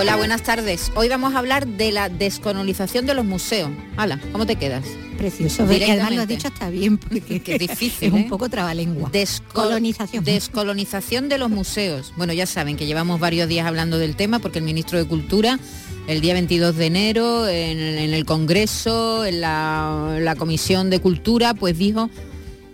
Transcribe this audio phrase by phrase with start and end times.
[0.00, 0.92] Hola, buenas tardes.
[0.94, 3.68] Hoy vamos a hablar de la descolonización de los museos.
[3.96, 4.84] Hala, ¿cómo te quedas?
[5.16, 5.66] Precioso.
[5.72, 8.06] Y además lo has dicho está bien, porque es difícil.
[8.06, 8.26] Es un ¿eh?
[8.28, 9.10] poco trabalengua.
[9.10, 10.22] Descolonización.
[10.22, 12.12] Descolonización de los museos.
[12.16, 15.58] Bueno, ya saben que llevamos varios días hablando del tema porque el ministro de Cultura
[16.06, 21.76] el día 22 de enero en, el Congreso, en la, la Comisión de Cultura, pues
[21.76, 22.08] dijo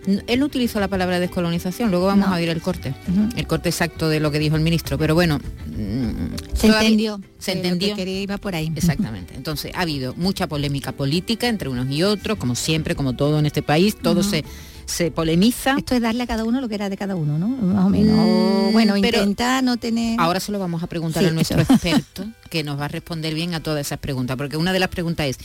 [0.05, 2.93] él no utilizó la palabra descolonización, luego vamos a oír el corte,
[3.35, 5.39] el corte exacto de lo que dijo el ministro, pero bueno...
[5.67, 7.19] Mm, se entendió.
[7.37, 7.95] Se entendió.
[7.95, 8.71] Que iba por ahí.
[8.75, 9.35] Exactamente.
[9.35, 13.45] Entonces, ha habido mucha polémica política entre unos y otros, como siempre, como todo en
[13.45, 14.43] este país, todo se
[14.85, 15.75] se polemiza.
[15.77, 17.47] Esto es darle a cada uno lo que era de cada uno, ¿no?
[17.47, 18.15] Más o menos.
[18.15, 20.19] Mm, bueno, intenta no tener...
[20.19, 23.53] Ahora se lo vamos a preguntar a nuestro experto, que nos va a responder bien
[23.53, 25.37] a todas esas preguntas, porque una de las preguntas es,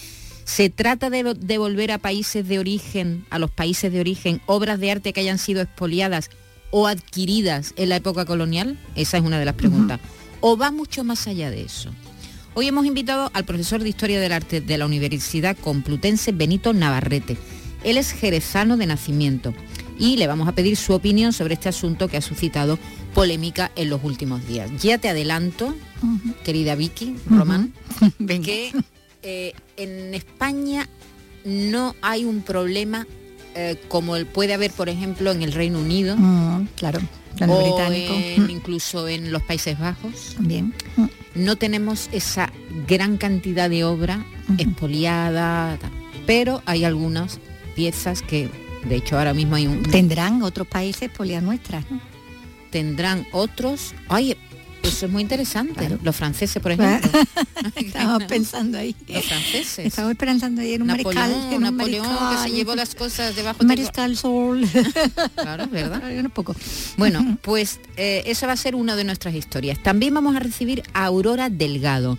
[0.45, 4.91] ¿Se trata de devolver a países de origen, a los países de origen, obras de
[4.91, 6.31] arte que hayan sido expoliadas
[6.71, 8.79] o adquiridas en la época colonial?
[8.95, 10.01] Esa es una de las preguntas.
[10.41, 11.91] ¿O va mucho más allá de eso?
[12.55, 17.37] Hoy hemos invitado al profesor de Historia del Arte de la Universidad Complutense, Benito Navarrete.
[17.85, 19.55] Él es jerezano de nacimiento
[19.99, 22.79] y le vamos a pedir su opinión sobre este asunto que ha suscitado
[23.15, 24.71] polémica en los últimos días.
[24.83, 25.75] Ya te adelanto,
[26.45, 27.73] querida Vicky, Román,
[28.27, 28.73] que
[29.23, 30.89] eh, en España
[31.45, 33.07] no hay un problema
[33.55, 36.17] eh, como el puede haber, por ejemplo, en el Reino Unido.
[36.17, 37.01] Mm, claro.
[37.49, 38.51] O mm.
[38.51, 40.35] incluso en los Países Bajos.
[40.37, 40.75] También.
[40.97, 41.07] Mm.
[41.35, 42.53] No tenemos esa
[42.87, 44.25] gran cantidad de obra
[44.59, 45.79] expoliada,
[46.27, 47.39] pero hay algunas
[47.77, 48.49] piezas que,
[48.85, 49.83] de hecho, ahora mismo hay un...
[49.83, 51.85] ¿Tendrán otros países expoliadas nuestras?
[52.71, 53.95] Tendrán otros...
[54.09, 54.37] Ay,
[54.83, 55.99] eso es muy interesante.
[56.03, 57.11] Los franceses, por ejemplo.
[57.77, 58.95] Estamos pensando ahí.
[59.09, 59.87] Los franceses.
[59.87, 61.61] Estamos pensando ahí en un Napoleón, mariscal.
[61.61, 64.67] Napoleón que se llevó las cosas debajo de Mariscal Sol.
[65.35, 66.03] claro, ¿verdad?
[66.19, 66.55] Un poco.
[66.97, 69.83] Bueno, pues eh, esa va a ser una de nuestras historias.
[69.83, 72.19] También vamos a recibir a Aurora Delgado.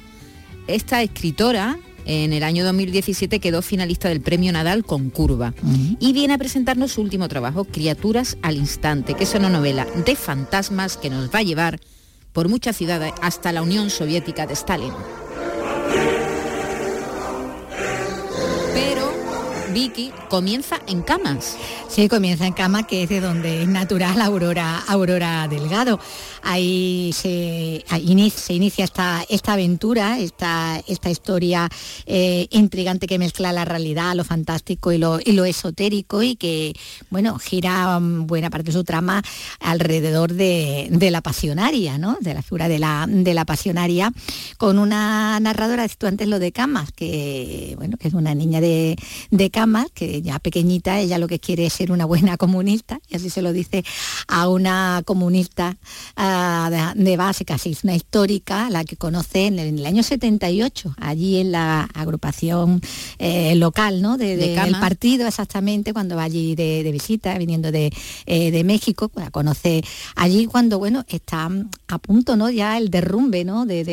[0.67, 5.53] Esta escritora en el año 2017 quedó finalista del Premio Nadal con Curva
[5.99, 10.15] y viene a presentarnos su último trabajo, Criaturas al Instante, que es una novela de
[10.15, 11.79] fantasmas que nos va a llevar
[12.33, 14.93] por muchas ciudades hasta la Unión Soviética de Stalin.
[19.73, 21.55] Vicky comienza en camas.
[21.87, 25.99] Sí, comienza en cama, que es de donde es natural Aurora, Aurora Delgado.
[26.43, 31.69] Ahí se, inicia, esta, aventura, esta, historia
[32.05, 36.73] eh, intrigante que mezcla la realidad, lo fantástico y lo, esotérico y que,
[37.09, 39.21] bueno, gira mm, buena parte de su trama
[39.59, 42.17] alrededor de, la pasionaria, ¿no?
[42.21, 44.11] De la figura de la, de la pasionaria,
[44.57, 48.95] con una narradora, tú antes lo de Camas, que, bueno, que es una niña de,
[49.29, 49.60] de Camas,
[49.93, 53.41] que ya pequeñita, ella lo que quiere es ser una buena comunista, y así se
[53.41, 53.83] lo dice
[54.27, 55.77] a una comunista
[56.15, 61.51] ah, de, base, casi una histórica, la que conoce en el, año 78, allí en
[61.51, 62.81] la agrupación
[63.19, 64.17] eh, local ¿no?
[64.17, 67.93] de, del partido, exactamente, cuando va allí de, visita, viniendo de,
[68.25, 69.83] eh, México, pues, la conoce
[70.15, 71.49] allí cuando, bueno, está
[71.87, 72.49] a punto, ¿no?
[72.49, 73.65] Ya el derrumbe, ¿no?
[73.65, 73.83] De,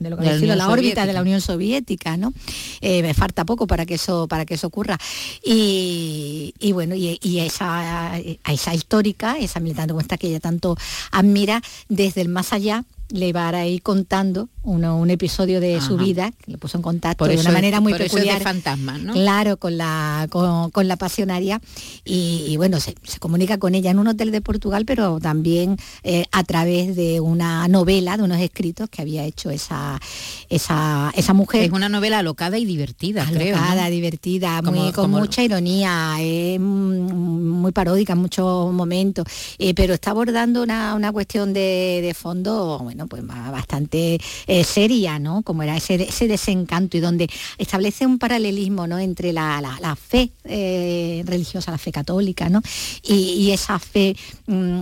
[0.00, 2.32] lo que decirlo, la órbita de la Unión Soviética, ¿no?
[2.80, 4.98] Eh, me falta poco para que eso, para que eso ocurra.
[5.44, 10.76] Y, bueno, y, esa, a esa histórica, esa militante esta que ella tanto
[11.10, 16.30] admira, desde el más allá, le va a ir contando un episodio de su vida,
[16.44, 18.40] que le puso en contacto de una manera muy peculiar.
[18.40, 19.12] fantasma, ¿no?
[19.12, 21.60] Claro, con la, con, la pasionaria.
[22.04, 26.44] Y, bueno, se, comunica con ella en un hotel de Portugal, pero también eh, a
[26.44, 30.00] través de una novela, de unos escritos que había hecho esa,
[30.48, 31.64] esa, esa mujer.
[31.64, 36.16] Es una novela alocada y divertida, alocada, divertida, muy, con mucha ironía,
[36.58, 39.26] muy paródica en muchos momentos,
[39.58, 45.18] eh, pero está abordando una, una cuestión de, de fondo, bueno, pues bastante eh, seria,
[45.18, 45.42] ¿no?
[45.42, 47.28] Como era ese, ese, desencanto y donde
[47.58, 48.98] establece un paralelismo, ¿no?
[48.98, 52.62] Entre la, fe eh, religiosa, la fe católica, ¿no?
[53.02, 54.16] Y, esa fe
[54.46, 54.80] mm,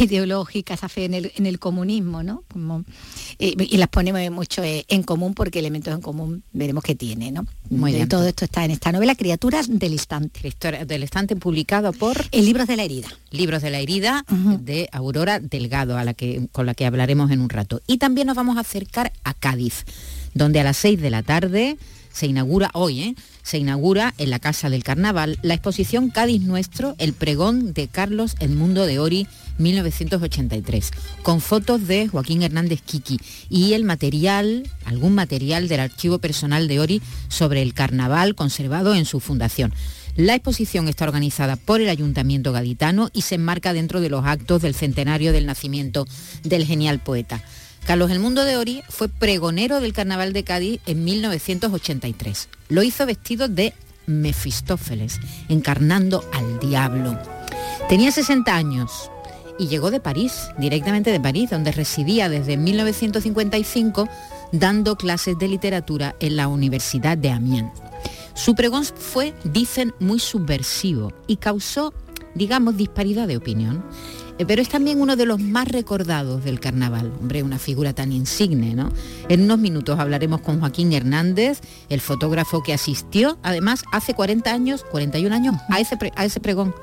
[0.00, 2.42] ideológica, esa fe en el, comunismo, ¿no?
[2.52, 2.84] Como,
[3.38, 7.46] eh, y las ponemos mucho en común porque elementos en común veremos que tiene, ¿no?
[7.70, 10.46] Muy Todo esto está en esta novela, Criaturas del Instante.
[10.46, 12.16] historia del Instante publicado por...
[12.32, 13.08] El Libros de la Herida.
[13.30, 14.24] Libros de la Herida
[14.60, 17.80] de Aurora Delgado, a la que, con la que hablaremos en un rato.
[17.86, 19.84] Y también nos vamos a acercar a Cádiz.
[20.34, 21.76] donde a las 6 de la tarde
[22.14, 23.14] se inaugura hoy, ¿eh?
[23.42, 28.36] se inaugura en la Casa del Carnaval la exposición Cádiz Nuestro, el pregón de Carlos
[28.38, 29.26] Edmundo de Ori
[29.58, 30.90] 1983,
[31.22, 33.18] con fotos de Joaquín Hernández Kiki
[33.48, 39.04] y el material, algún material del archivo personal de Ori sobre el carnaval conservado en
[39.04, 39.72] su fundación.
[40.16, 44.62] La exposición está organizada por el Ayuntamiento Gaditano y se enmarca dentro de los actos
[44.62, 46.06] del centenario del nacimiento
[46.44, 47.42] del genial poeta.
[47.84, 52.48] Carlos El Mundo de Ori fue pregonero del Carnaval de Cádiz en 1983.
[52.68, 53.74] Lo hizo vestido de
[54.06, 57.18] Mefistófeles, encarnando al diablo.
[57.88, 59.10] Tenía 60 años
[59.58, 64.08] y llegó de París, directamente de París, donde residía desde 1955
[64.52, 67.72] dando clases de literatura en la Universidad de Amiens.
[68.34, 71.94] Su pregón fue, dicen, muy subversivo y causó,
[72.34, 73.84] digamos, disparidad de opinión.
[74.38, 77.12] Eh, pero es también uno de los más recordados del carnaval.
[77.20, 78.90] Hombre, una figura tan insigne, ¿no?
[79.28, 84.84] En unos minutos hablaremos con Joaquín Hernández, el fotógrafo que asistió, además, hace 40 años,
[84.90, 86.74] 41 años, a ese, a ese pregón.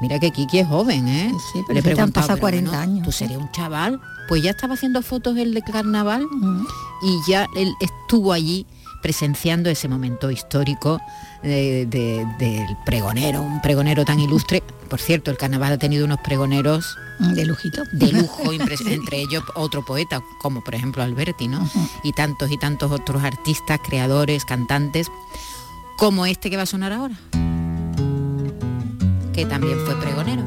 [0.00, 1.32] Mira que Kiki es joven, ¿eh?
[1.52, 3.04] Sí, pero Le han pasado 40 años.
[3.04, 4.00] Tú serías un chaval.
[4.28, 6.26] Pues ya estaba haciendo fotos el de carnaval
[7.02, 8.66] y ya él estuvo allí
[9.02, 11.00] presenciando ese momento histórico
[11.42, 14.62] del pregonero, un pregonero tan ilustre.
[14.88, 17.82] Por cierto, el carnaval ha tenido unos pregoneros de lujito.
[17.92, 18.52] De lujo,
[18.86, 21.68] entre ellos otro poeta, como por ejemplo Alberti, ¿no?
[22.02, 25.08] Y tantos y tantos otros artistas, creadores, cantantes,
[25.96, 27.14] como este que va a sonar ahora,
[29.40, 30.44] que también fue pregonero.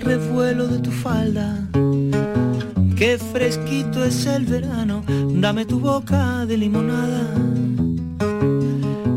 [0.00, 1.68] revuelo de tu falda.
[2.96, 5.02] Qué fresquito es el verano,
[5.34, 7.34] dame tu boca de limonada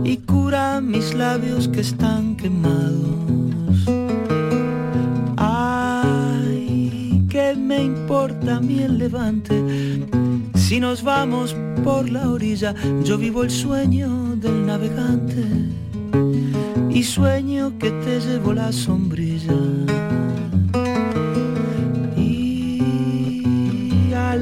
[0.03, 3.18] y cura mis labios que están quemados.
[7.79, 9.55] Me importa a mí el levante?
[10.55, 15.45] Si nos vamos por la orilla, yo vivo el sueño del navegante
[16.89, 19.55] y sueño que te llevo la sombrilla.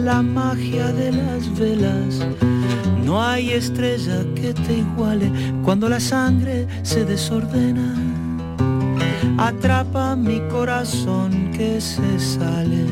[0.03, 2.25] la magia de las velas.
[3.03, 5.29] No hay estrella que te iguale
[5.63, 8.26] cuando la sangre se desordena.
[9.37, 12.85] Atrapa mi corazón que se sale.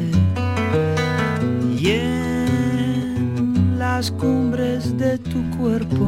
[1.77, 6.07] Y en las cumbres de tu cuerpo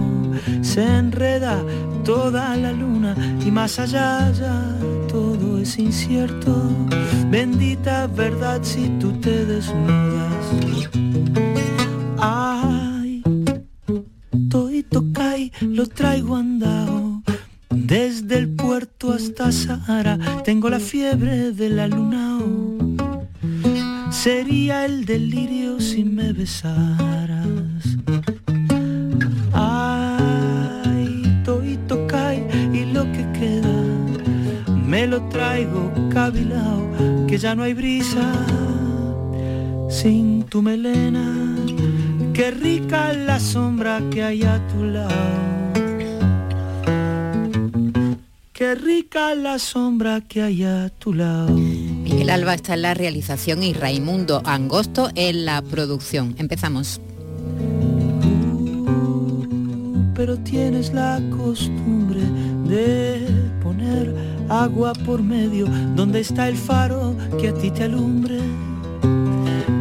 [0.62, 1.62] se enreda
[2.04, 4.64] toda la luna y más allá ya
[5.08, 6.54] todo es incierto.
[7.32, 10.46] Bendita verdad si tú te desnudas.
[12.20, 13.24] Ay,
[14.50, 16.47] toito cae, lo traigo andado.
[20.44, 22.40] Tengo la fiebre de la luna.
[24.12, 27.48] Sería el delirio si me besaras.
[34.88, 38.32] me lo traigo cabilao, que ya no hay brisa
[39.90, 41.28] sin tu melena,
[42.34, 45.47] qué rica la sombra que hay a tu lado.
[48.58, 51.54] Qué rica la sombra que hay a tu lado.
[51.54, 56.34] Miguel Alba está en la realización y Raimundo Angosto en la producción.
[56.40, 57.00] Empezamos.
[60.16, 62.22] pero tienes la costumbre
[62.68, 63.28] de
[63.62, 64.16] poner
[64.50, 68.40] agua por medio, donde está el faro que a ti te alumbre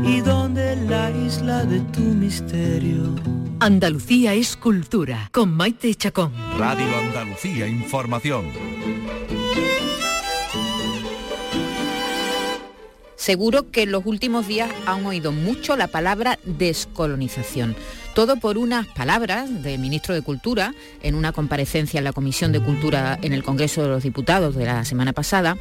[0.04, 3.35] y donde la isla de tu misterio.
[3.66, 6.32] Andalucía es cultura, con Maite Chacón.
[6.56, 8.44] Radio Andalucía Información.
[13.16, 17.74] Seguro que en los últimos días han oído mucho la palabra descolonización.
[18.14, 22.60] Todo por unas palabras del ministro de Cultura en una comparecencia en la Comisión de
[22.60, 25.58] Cultura en el Congreso de los Diputados de la semana pasada,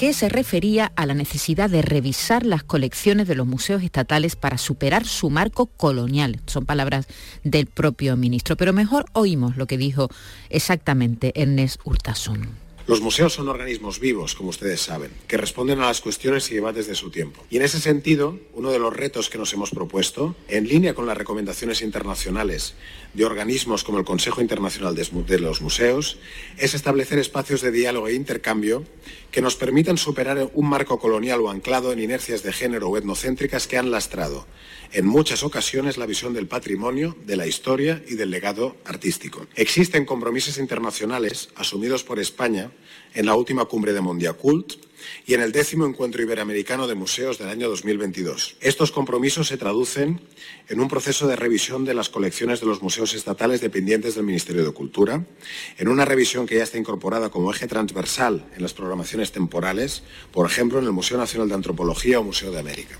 [0.00, 4.56] que se refería a la necesidad de revisar las colecciones de los museos estatales para
[4.56, 6.40] superar su marco colonial.
[6.46, 7.06] Son palabras
[7.44, 8.56] del propio ministro.
[8.56, 10.08] Pero mejor oímos lo que dijo
[10.48, 12.48] exactamente Ernest Urtasun
[12.86, 16.86] Los museos son organismos vivos, como ustedes saben, que responden a las cuestiones y debates
[16.86, 17.44] de su tiempo.
[17.50, 21.04] Y en ese sentido, uno de los retos que nos hemos propuesto, en línea con
[21.04, 22.72] las recomendaciones internacionales
[23.14, 26.18] de organismos como el Consejo Internacional de los Museos,
[26.58, 28.84] es establecer espacios de diálogo e intercambio
[29.30, 33.66] que nos permitan superar un marco colonial o anclado en inercias de género o etnocéntricas
[33.66, 34.46] que han lastrado
[34.92, 39.46] en muchas ocasiones la visión del patrimonio, de la historia y del legado artístico.
[39.54, 42.72] Existen compromisos internacionales asumidos por España
[43.14, 44.89] en la última cumbre de Mondiacult
[45.26, 48.56] y en el décimo encuentro iberoamericano de museos del año 2022.
[48.60, 50.20] Estos compromisos se traducen
[50.68, 54.64] en un proceso de revisión de las colecciones de los museos estatales dependientes del Ministerio
[54.64, 55.24] de Cultura,
[55.78, 60.02] en una revisión que ya está incorporada como eje transversal en las programaciones temporales,
[60.32, 62.98] por ejemplo en el Museo Nacional de Antropología o Museo de América.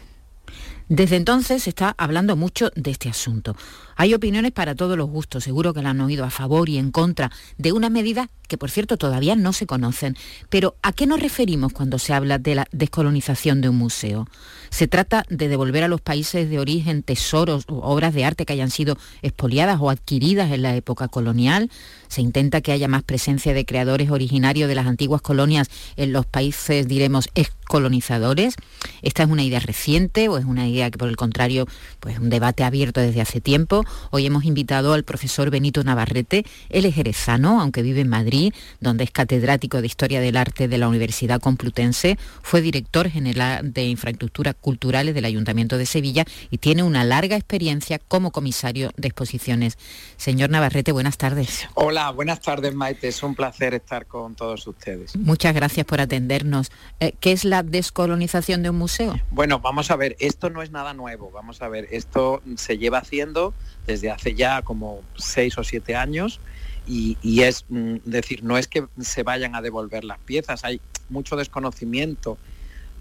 [0.91, 3.55] Desde entonces se está hablando mucho de este asunto.
[4.01, 6.91] Hay opiniones para todos los gustos, seguro que la han oído a favor y en
[6.91, 10.17] contra de una medida que por cierto todavía no se conocen.
[10.49, 14.27] Pero ¿a qué nos referimos cuando se habla de la descolonización de un museo?
[14.71, 18.53] ¿Se trata de devolver a los países de origen tesoros o obras de arte que
[18.53, 21.71] hayan sido expoliadas o adquiridas en la época colonial?
[22.09, 26.27] ¿Se intenta que haya más presencia de creadores originarios de las antiguas colonias en los
[26.27, 28.57] países, diremos, excolonizadores?
[29.03, 31.67] ¿Esta es una idea reciente o es una idea que por el contrario,
[32.01, 33.85] pues un debate abierto desde hace tiempo?
[34.11, 39.05] Hoy hemos invitado al profesor Benito Navarrete, él es jerezano, aunque vive en Madrid donde
[39.05, 44.55] es catedrático de Historia del Arte de la Universidad Complutense, fue director general de Infraestructuras
[44.61, 49.79] Culturales del Ayuntamiento de Sevilla y tiene una larga experiencia como comisario de exposiciones.
[50.17, 51.69] Señor Navarrete, buenas tardes.
[51.75, 55.17] Hola, buenas tardes Maite, es un placer estar con todos ustedes.
[55.17, 56.71] Muchas gracias por atendernos.
[57.01, 59.19] Eh, ¿Qué es la descolonización de un museo?
[59.31, 62.99] Bueno, vamos a ver, esto no es nada nuevo, vamos a ver, esto se lleva
[62.99, 63.55] haciendo
[63.91, 66.41] desde hace ya como seis o siete años
[66.87, 71.37] y, es mm, decir, no es que se vayan a devolver las piezas, hay mucho
[71.37, 72.37] desconocimiento,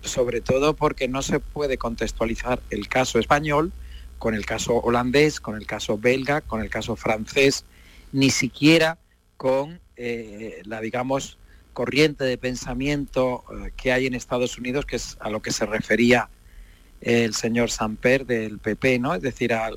[0.02, 3.72] sobre todo porque no se puede contextualizar el caso español
[4.20, 7.66] con el caso holandés, con el caso belga, con el caso francés,
[8.12, 8.98] ni siquiera
[9.38, 11.38] con eh, la, digamos,
[11.74, 15.66] corriente de pensamiento eh, que hay en Estados Unidos, que es a lo que se
[15.66, 16.30] refería
[17.02, 19.16] el señor Samper del PP, ¿no?
[19.16, 19.76] Es decir, a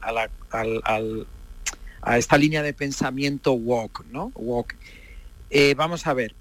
[2.17, 4.33] esta línea de pensamiento walk, ¿no?
[4.35, 4.75] Walk.
[5.51, 6.35] Eh, vamos a ver,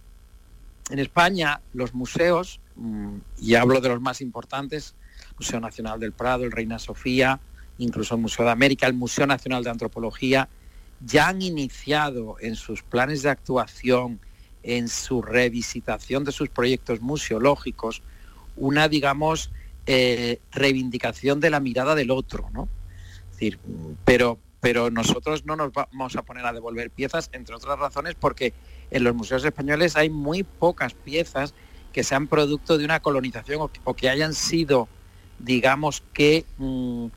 [0.90, 4.96] en España los museos, mm, y hablo de los más importantes,
[5.38, 7.40] Museo Nacional del Prado, el Reina Sofía,
[7.78, 10.48] incluso el Museo de América, el Museo Nacional de Antropología,
[11.04, 14.20] ya han iniciado en sus planes de actuación,
[14.64, 18.04] en su revisitación de sus proyectos museológicos,
[18.56, 19.52] una, digamos,
[19.86, 22.68] eh, reivindicación de la mirada del otro, ¿no?
[23.26, 23.60] Es decir,
[24.06, 28.54] pero pero nosotros no nos vamos a poner a devolver piezas, entre otras razones porque
[28.92, 31.56] en los museos españoles hay muy pocas piezas
[31.92, 34.88] que sean producto de una colonización o, que hayan sido,
[35.40, 37.08] digamos que, mm,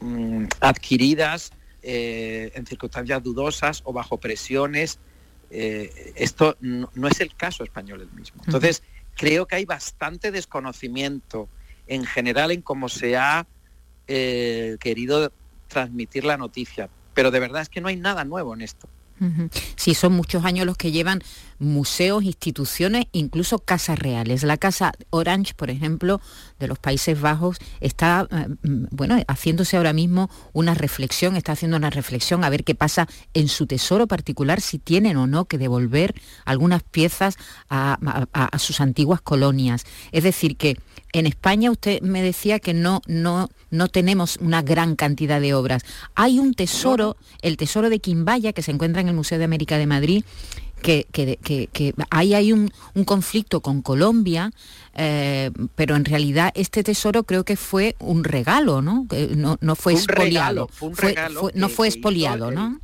[0.00, 1.52] mm, adquiridas
[1.82, 4.98] eh, en circunstancias dudosas o bajo presiones.
[5.50, 8.42] Eh, esto no, es el caso español el mismo.
[8.44, 8.82] Entonces,
[9.14, 11.48] creo que hay bastante desconocimiento
[11.86, 13.46] en general en cómo se ha
[14.06, 15.32] eh, querido
[15.68, 16.88] transmitir la noticia.
[17.14, 18.88] Pero de verdad es que no hay nada nuevo en esto.
[19.76, 21.22] Sí, son muchos años los que llevan
[21.58, 24.42] museos, instituciones, incluso casas reales.
[24.42, 26.20] La casa Orange, por ejemplo,
[26.58, 31.76] de los Países Bajos, está eh, mm, bueno, haciéndose ahora mismo una reflexión, está haciendo
[31.76, 35.58] una reflexión a ver qué pasa en su tesoro particular, si tienen o no que
[35.58, 37.36] devolver algunas piezas
[37.68, 37.98] a
[38.58, 39.84] sus antiguas colonias.
[40.12, 40.76] Es decir, que
[41.12, 45.82] en España usted me decía que no, no, no tenemos una gran cantidad de obras.
[46.14, 49.78] Hay un tesoro, el tesoro de Quimbaya, que se encuentra en el Museo de América
[49.78, 50.24] de Madrid,
[50.82, 51.06] que,
[52.10, 52.70] ahí hay un,
[53.04, 54.52] conflicto con Colombia,
[54.94, 59.06] eh, pero en realidad este tesoro creo que fue un regalo, ¿no?
[59.36, 60.68] No, no fue, expoliado.
[61.54, 62.80] no fue expoliado, ¿no?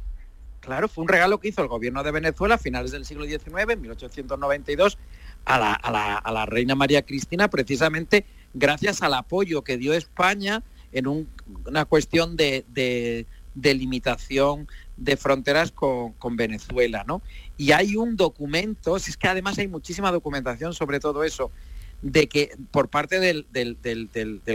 [0.60, 3.68] Claro, fue un regalo que hizo el gobierno de Venezuela a finales del siglo XIX,
[3.68, 4.96] en 1892,
[5.44, 8.24] a la, reina María Cristina precisamente
[8.54, 10.62] gracias al apoyo que dio España
[10.92, 14.68] en una cuestión de, de, limitación
[15.04, 17.04] de fronteras con, Venezuela.
[17.06, 17.22] ¿no?
[17.56, 21.50] Y hay un documento, si es que además hay muchísima documentación sobre todo eso,
[22.02, 23.46] de que por parte del,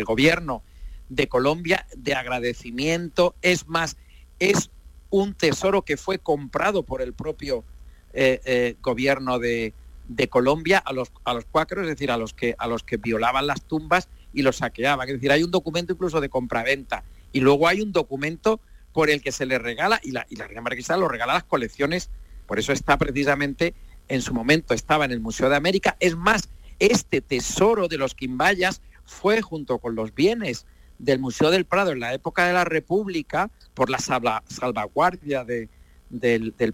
[0.06, 0.64] gobierno
[1.10, 3.98] de Colombia de agradecimiento, es más,
[4.40, 4.70] es
[5.10, 7.64] un tesoro que fue comprado por el propio
[8.14, 9.74] eh, eh, gobierno de,
[10.08, 12.98] de Colombia a los, a los cuáqueros, es decir, a los, que, a los que
[12.98, 15.08] violaban las tumbas y los saqueaban.
[15.08, 18.60] Es decir, hay un documento incluso de compraventa y luego hay un documento
[18.98, 21.44] por el que se le regala, y la, y Reina Marquesa lo regala a las
[21.44, 22.10] colecciones,
[22.48, 23.76] por eso está precisamente
[24.08, 25.96] en su momento estaba en el Museo de América.
[26.00, 26.50] Es más,
[26.80, 30.66] este tesoro de los quimbayas fue junto con los bienes
[30.98, 35.70] del Museo del Prado en la época de la República, por la salvaguardia del,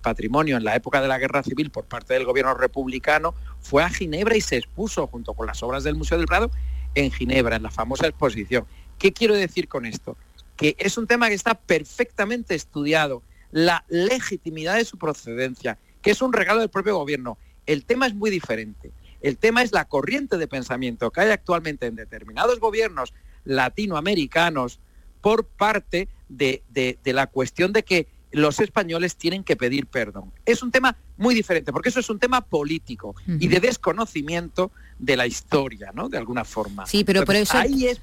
[0.01, 3.89] patrimonio en la época de la Guerra Civil por parte del gobierno republicano, fue a
[3.89, 6.51] Ginebra y se expuso junto con las obras del Museo del Prado
[6.95, 8.65] en Ginebra, en la famosa exposición.
[8.97, 10.15] ¿Qué quiero decir con esto?
[10.63, 16.21] Que es un tema que está perfectamente estudiado, la legitimidad de su procedencia, que es
[16.21, 17.37] un regalo del propio gobierno.
[17.65, 18.93] El tema es muy diferente.
[19.19, 24.79] El tema es la corriente de pensamiento que hay actualmente en determinados gobiernos latinoamericanos
[25.19, 26.63] por parte de,
[27.03, 30.31] la cuestión de que los españoles tienen que pedir perdón.
[30.45, 35.17] Es un tema muy diferente, porque eso es un tema político y de desconocimiento de
[35.17, 36.09] la historia, ¿no?
[36.09, 36.85] De alguna forma.
[36.85, 37.57] Sí, pero por eso...
[37.57, 38.01] Ahí es,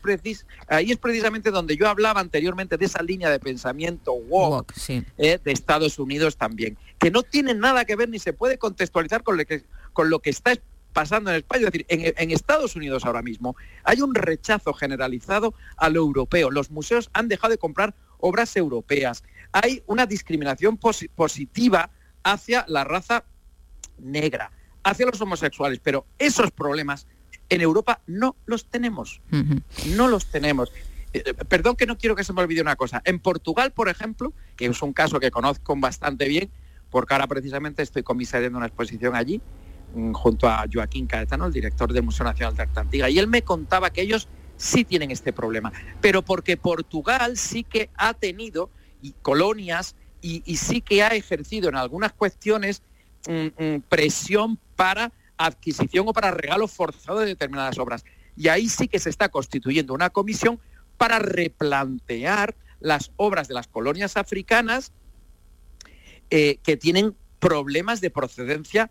[0.69, 5.53] ahí es precisamente donde yo hablaba anteriormente de esa línea de pensamiento woke, eh, de
[5.53, 9.45] Estados Unidos también, que no tiene nada que ver ni se puede contextualizar con lo
[9.45, 10.53] que, con lo que está
[10.93, 11.67] pasando en España.
[11.67, 16.51] Es decir, en, Estados Unidos ahora mismo hay un rechazo generalizado a lo europeo.
[16.51, 19.23] Los museos han dejado de comprar obras europeas.
[19.53, 21.91] Hay una discriminación positiva
[22.23, 23.25] hacia la raza
[23.99, 27.07] negra, hacia los homosexuales, pero esos problemas
[27.49, 29.21] en Europa no los tenemos.
[29.97, 30.71] No los tenemos.
[31.13, 33.03] Eh, eh, perdón que no quiero que se me olvide una cosa.
[33.05, 36.51] En Portugal, por ejemplo, que es un caso que conozco bastante bien,
[36.91, 39.41] porque ahora precisamente estoy comisariando una exposición allí,
[39.95, 43.27] Mm, junto a Joaquín Caetano, el director del Museo Nacional de Arte Antigua, y él
[43.27, 48.71] me contaba que ellos sí tienen este problema, pero porque Portugal sí que ha tenido
[49.23, 52.83] colonias y, sí que ha ejercido en algunas cuestiones
[53.89, 58.05] presión para adquisición o para regalo forzado de determinadas obras.
[58.37, 60.59] Y ahí sí que se está constituyendo una comisión
[60.97, 64.93] para replantear las obras de las colonias africanas
[66.31, 68.91] eh, que tienen problemas de procedencia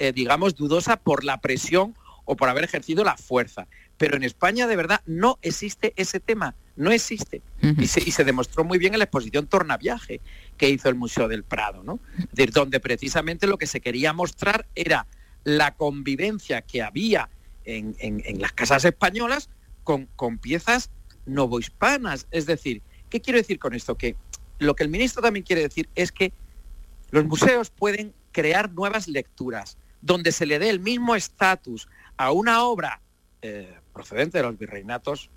[0.00, 1.94] eh, digamos, dudosa por la presión
[2.24, 3.68] o por haber ejercido la fuerza.
[3.98, 7.42] Pero en España de verdad no existe ese tema, no existe.
[7.62, 10.20] y, se, demostró muy bien en la exposición Tornaviaje
[10.56, 12.00] que hizo el Museo del Prado, ¿no?
[12.32, 15.06] De donde precisamente lo que se quería mostrar era
[15.44, 17.28] la convivencia que había
[17.64, 17.94] en,
[18.40, 19.48] las casas españolas
[19.84, 20.90] con, con piezas
[21.26, 22.26] novohispanas.
[22.30, 23.96] Es decir, ¿qué quiero decir con esto?
[23.96, 24.16] Que
[24.58, 26.32] lo que el ministro también quiere decir es que
[27.10, 32.62] los museos pueden crear nuevas lecturas, donde se le dé el mismo estatus a una
[32.64, 33.00] obra
[33.42, 35.30] eh, procedente de los virreinatos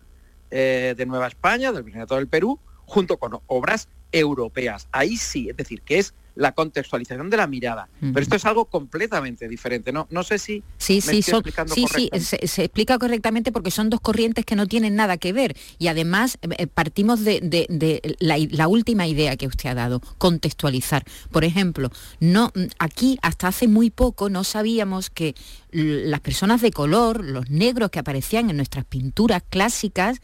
[0.56, 4.88] eh, de Nueva España, del virreinato del Perú, junto con obras europeas.
[4.92, 7.90] Ahí sí, es decir, que es la contextualización de la mirada.
[8.00, 9.92] Pero esto es algo completamente diferente.
[9.92, 11.34] No, no sé si sí, sí, sí,
[11.68, 15.56] sí se, explica correctamente porque son dos corrientes que no tienen nada que ver.
[15.78, 21.06] Y además eh, eh, partimos de, la, última idea que usted ha dado, contextualizar.
[21.32, 25.36] Por ejemplo, no, aquí hasta hace muy poco no sabíamos que
[25.72, 30.22] las personas de color, los negros que aparecían en nuestras pinturas clásicas,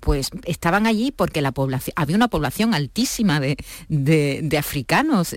[0.00, 3.56] pues estaban allí porque la población, había una población altísima de,
[4.58, 5.36] africanos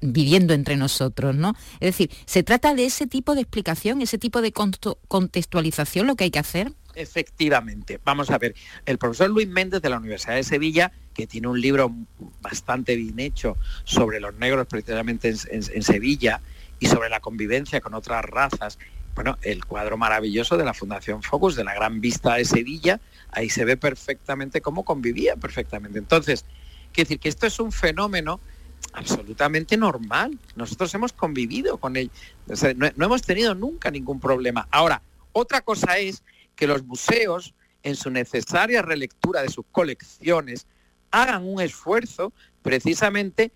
[0.00, 1.54] viviendo entre nosotros, ¿no?
[1.74, 6.24] Es decir, ¿se trata de ese tipo de explicación, ese tipo de contextualización lo que
[6.24, 6.72] hay que hacer?
[6.94, 7.98] Efectivamente.
[8.04, 11.60] Vamos a ver, el profesor Luis Méndez de la Universidad de Sevilla, que tiene un
[11.60, 11.94] libro
[12.40, 16.40] bastante bien hecho sobre los negros precisamente en Sevilla
[16.80, 18.78] y sobre la convivencia con otras razas,
[19.14, 23.50] bueno, el cuadro maravilloso de la Fundación Focus, de la Gran Vista de Sevilla, ahí
[23.50, 25.98] se ve perfectamente cómo convivían perfectamente.
[25.98, 26.44] Entonces,
[26.92, 28.40] quiero decir que esto es un fenómeno
[28.92, 30.38] absolutamente normal.
[30.56, 32.10] Nosotros hemos convivido con él.
[32.76, 34.66] no, hemos tenido nunca ningún problema.
[34.70, 36.22] Ahora, otra cosa es
[36.56, 40.66] que los museos, en su necesaria relectura de sus colecciones,
[41.10, 43.52] hagan un esfuerzo precisamente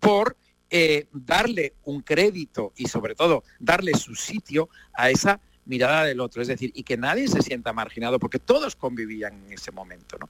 [0.00, 0.36] por
[0.70, 6.42] eh, darle un crédito y sobre todo darle su sitio a esa mirada del otro,
[6.42, 10.16] es decir, y que nadie se sienta marginado, porque todos convivían en ese momento.
[10.18, 10.28] ¿no?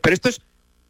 [0.00, 0.40] Pero esto es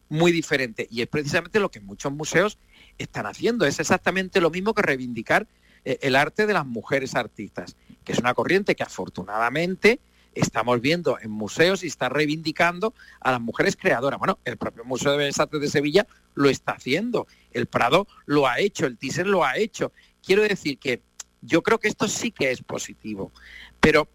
[0.08, 2.58] muy diferente y es precisamente lo que muchos museos
[2.96, 5.46] están haciendo, es exactamente lo mismo que reivindicar
[5.84, 10.00] eh, el arte de las mujeres artistas, que es una corriente que afortunadamente
[10.40, 14.18] estamos viendo en museos y está reivindicando a las mujeres creadoras.
[14.18, 18.46] Bueno, el propio Museo de Bellas Artes de Sevilla lo está haciendo, el Prado lo
[18.46, 19.92] ha hecho, el Thyssen lo ha hecho.
[20.24, 21.02] Quiero decir que
[21.40, 23.32] yo creo que esto sí que es positivo
[23.80, 24.08] pero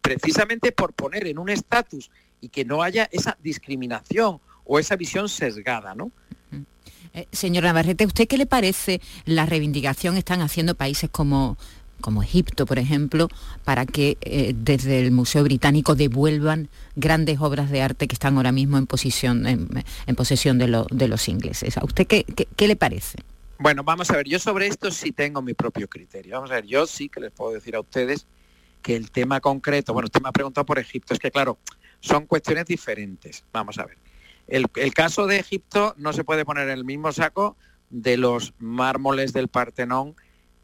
[0.00, 5.28] precisamente por poner en un estatus y que no haya esa discriminación o esa visión
[5.28, 6.10] sesgada, ¿no?
[7.12, 11.58] Eh, señora Navarrete, ¿usted qué le parece la reivindicación están haciendo países como,
[12.00, 13.28] como Egipto, por ejemplo,
[13.64, 18.52] para que eh, desde el Museo Británico devuelvan grandes obras de arte que están ahora
[18.52, 21.76] mismo en, posición, en, posesión de, los ingleses?
[21.78, 23.18] ¿A usted qué, qué le parece?
[23.58, 26.36] Bueno, vamos a ver, yo sobre esto sí tengo mi propio criterio.
[26.36, 28.26] Vamos a ver, yo sí que les puedo decir a ustedes
[28.80, 31.58] que el tema concreto, bueno, usted me ha preguntado por Egipto, es que claro,
[32.00, 33.44] son cuestiones diferentes.
[33.52, 33.98] Vamos a ver.
[34.46, 37.56] El, caso de Egipto no se puede poner en el mismo saco
[37.88, 40.16] de los mármoles del Partenón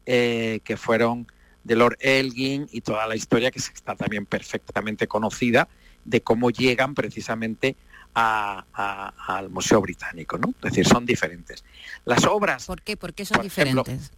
[0.09, 1.27] eh, que fueron
[1.65, 5.67] de Lord Elgin y toda la historia que está también perfectamente conocida
[6.05, 7.75] de cómo llegan precisamente
[8.13, 10.53] al Museo Británico, ¿no?
[10.63, 11.65] Es decir, son diferentes.
[12.05, 12.65] Las obras...
[12.65, 12.95] ¿Por qué?
[12.95, 14.13] ¿Por qué son diferentes?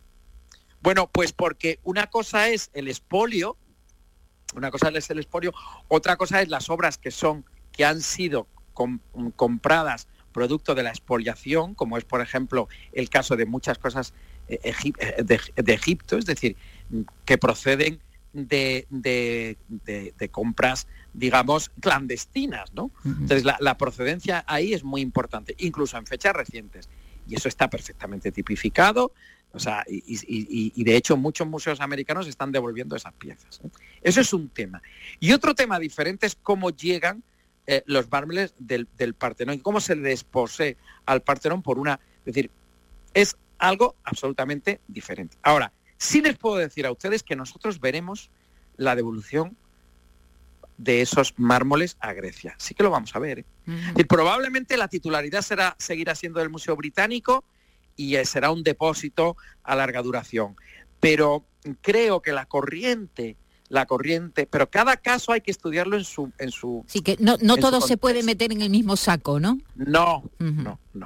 [0.81, 3.57] bueno, pues porque una cosa es el espolio,
[4.53, 5.55] una cosa es el espolio,
[5.87, 8.45] otra cosa es las obras que son, que han sido
[9.35, 14.13] compradas producto de la expoliación, como es por ejemplo el caso de muchas cosas
[14.49, 14.73] eh,
[15.23, 16.55] de, Egipto, es decir,
[17.23, 17.99] que proceden
[18.33, 19.57] de,
[20.31, 22.91] compras, digamos, clandestinas, ¿no?
[23.05, 26.89] Entonces la, procedencia ahí es muy importante, incluso en fechas recientes.
[27.27, 29.13] Y eso está perfectamente tipificado,
[29.51, 33.61] o sea, y, de hecho muchos museos americanos están devolviendo esas piezas.
[34.01, 34.81] Eso es un tema.
[35.19, 37.23] Y otro tema diferente es cómo llegan
[37.67, 41.99] eh, los mármoles del, del, Partenón y cómo se desposee al Partenón por una...
[42.25, 42.49] Es decir,
[43.13, 45.37] es algo absolutamente diferente.
[45.43, 48.31] Ahora, sí les puedo decir a ustedes que nosotros veremos
[48.77, 49.57] la devolución
[50.77, 52.55] de esos mármoles a Grecia.
[52.57, 53.39] Sí que lo vamos a ver.
[53.39, 53.45] ¿eh?
[53.95, 57.43] y probablemente la titularidad será, seguirá siendo del Museo Británico
[57.95, 60.55] y eh, será un depósito a larga duración.
[61.01, 61.45] Pero
[61.81, 63.35] creo que la corriente
[63.69, 67.37] la corriente, pero cada caso hay que estudiarlo en su en su Sí que no
[67.39, 69.59] no todo se puede meter en el mismo saco, ¿no?
[69.75, 71.05] No, no, no.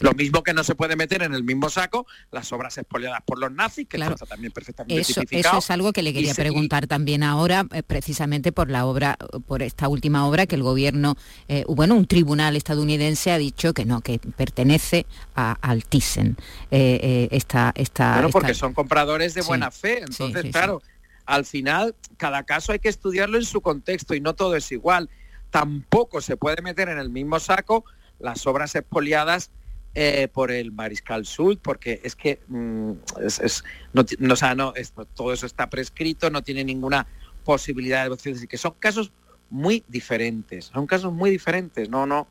[0.00, 3.38] Lo mismo que no se puede meter en el mismo saco las obras expoliadas por
[3.38, 7.22] los nazis, que está también perfectamente eso, Eso es algo que le quería preguntar también
[7.22, 11.16] ahora, eh, precisamente por la obra, por esta última obra que el gobierno,
[11.48, 16.36] eh, bueno, un tribunal estadounidense ha dicho que no, que pertenece a, al Thyssen.
[16.70, 20.82] Eh, esta, esta, porque son compradores de buena fe, entonces, claro,
[21.24, 25.08] al final cada caso hay que estudiarlo en su contexto y no todo es igual.
[25.50, 27.84] Tampoco se puede meter en el mismo saco
[28.18, 29.50] las obras expoliadas
[29.94, 34.74] eh, por el mariscal Sult, porque es que mm, es, no, no,
[35.14, 37.06] todo eso está prescrito, no tiene ninguna
[37.44, 39.10] posibilidad de decir que son casos
[39.48, 42.26] muy diferentes, son casos muy diferentes, no, no.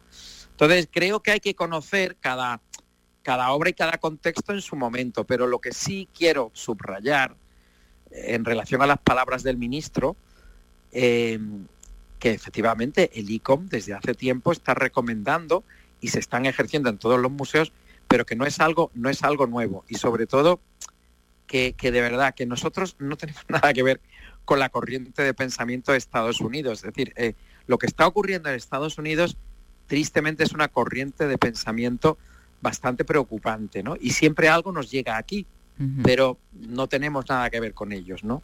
[0.51, 2.61] Entonces creo que hay que conocer cada,
[3.23, 7.35] cada obra y cada contexto en su momento, pero lo que sí quiero subrayar
[8.11, 10.15] eh, en relación a las palabras del ministro,
[10.91, 11.39] eh,
[12.19, 15.63] que efectivamente el ICOM desde hace tiempo está recomendando
[16.01, 17.71] y se están ejerciendo en todos los museos,
[18.07, 19.83] pero que no es algo, no es algo nuevo.
[19.87, 20.59] Y sobre todo
[21.47, 24.01] que, de verdad que nosotros no tenemos nada que ver
[24.43, 26.79] con la corriente de pensamiento de Estados Unidos.
[26.79, 27.33] Es decir, eh,
[27.67, 29.37] lo que está ocurriendo en Estados Unidos
[29.87, 32.17] tristemente es una corriente de pensamiento
[32.61, 33.95] bastante preocupante, ¿no?
[33.99, 35.45] Y siempre algo nos llega aquí,
[36.03, 38.41] pero no tenemos nada que ver con ellos, ¿no?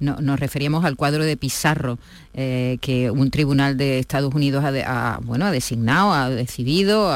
[0.00, 1.98] No, nos referíamos al cuadro de Pizarro
[2.32, 7.12] eh, que un tribunal de Estados Unidos ha, bueno, ha designado, ha decidido,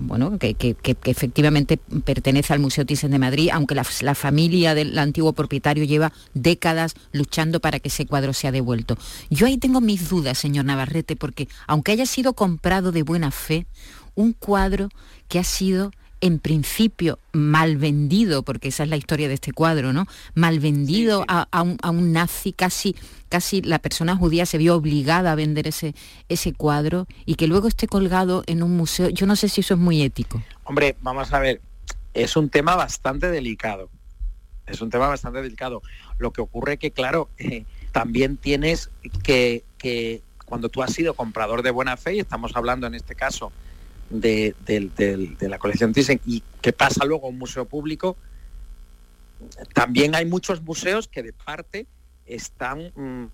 [0.00, 5.84] bueno, que, efectivamente pertenece al Museo Thyssen de Madrid, aunque la, familia del antiguo propietario
[5.84, 8.96] lleva décadas luchando para que ese cuadro sea devuelto.
[9.30, 13.66] Yo ahí tengo mis dudas, señor Navarrete, porque aunque haya sido comprado de buena fe,
[14.14, 14.88] un cuadro
[15.28, 19.92] que ha sido en principio mal vendido, porque esa es la historia de este cuadro,
[19.92, 20.06] ¿no?
[20.34, 22.94] Mal vendido A, un, nazi, casi,
[23.28, 25.94] casi la persona judía se vio obligada a vender ese,
[26.28, 29.08] ese cuadro y que luego esté colgado en un museo.
[29.08, 30.40] Yo no sé si eso es muy ético.
[30.62, 31.60] Hombre, vamos a ver,
[32.14, 33.90] es un tema bastante delicado.
[34.68, 35.82] Es un tema bastante delicado.
[36.18, 38.90] Lo que ocurre que, claro, eh, también tienes
[39.24, 43.16] que, que cuando tú has sido comprador de buena fe, y estamos hablando en este
[43.16, 43.50] caso
[44.12, 44.54] de,
[45.40, 48.16] la colección Thyssen y que pasa luego a un museo público,
[49.74, 51.86] también hay muchos museos que de parte
[52.26, 53.26] están mm,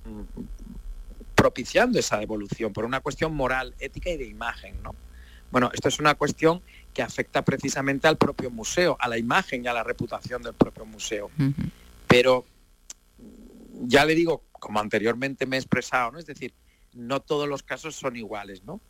[1.34, 4.82] propiciando esa evolución por una cuestión moral, ética y de imagen.
[4.82, 4.94] ¿no?
[5.50, 6.62] Bueno, esto es una cuestión
[6.94, 10.84] que afecta precisamente al propio museo, a la imagen y a la reputación del propio
[10.84, 11.30] museo.
[12.06, 12.44] Pero
[13.82, 16.18] ya le digo, como anteriormente me he expresado, ¿no?
[16.18, 16.52] es decir,
[16.94, 18.80] no todos los casos son iguales, ¿no?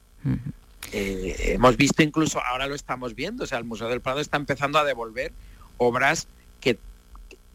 [0.93, 4.37] Eh, hemos visto incluso, ahora lo estamos viendo, o sea, el Museo del Prado está
[4.37, 5.33] empezando a devolver
[5.77, 6.29] obras
[6.61, 6.79] que,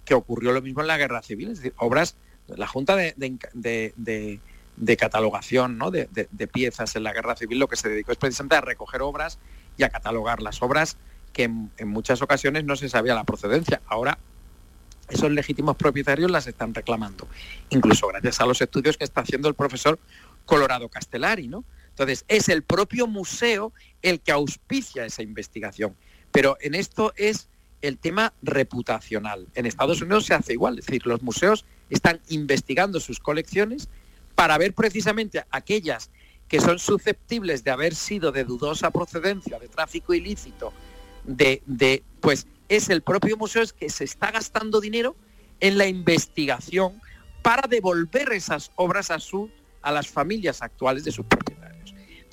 [0.06, 2.16] que ocurrió lo mismo en la Guerra Civil, es decir, obras,
[2.48, 5.92] la Junta de, de, catalogación ¿no?
[5.92, 6.08] de,
[6.52, 9.40] piezas en la Guerra Civil lo que se dedicó es precisamente a recoger obras
[9.78, 10.98] y a catalogar las obras
[11.32, 13.82] que en, muchas ocasiones no se sabía la procedencia.
[13.88, 14.18] Ahora
[15.10, 17.28] esos legítimos propietarios las están reclamando,
[17.70, 20.00] incluso gracias a los estudios que está haciendo el profesor
[20.46, 21.64] Colorado Castellari, ¿no?
[21.94, 25.96] Entonces, es el propio museo el que auspicia esa investigación.
[26.32, 27.50] Pero en esto es
[27.82, 29.48] el tema reputacional.
[29.54, 33.90] En Estados Unidos se hace igual, es decir, los museos están investigando sus colecciones
[34.36, 36.10] para ver precisamente aquellas
[36.48, 40.74] que son susceptibles de haber sido de dudosa procedencia, de tráfico ilícito,
[41.24, 45.16] de, pues es el propio museo que se está gastando dinero
[45.60, 47.00] en la investigación
[47.42, 49.50] para devolver esas obras a, su,
[49.82, 51.53] a las familias actuales de sus propietarios.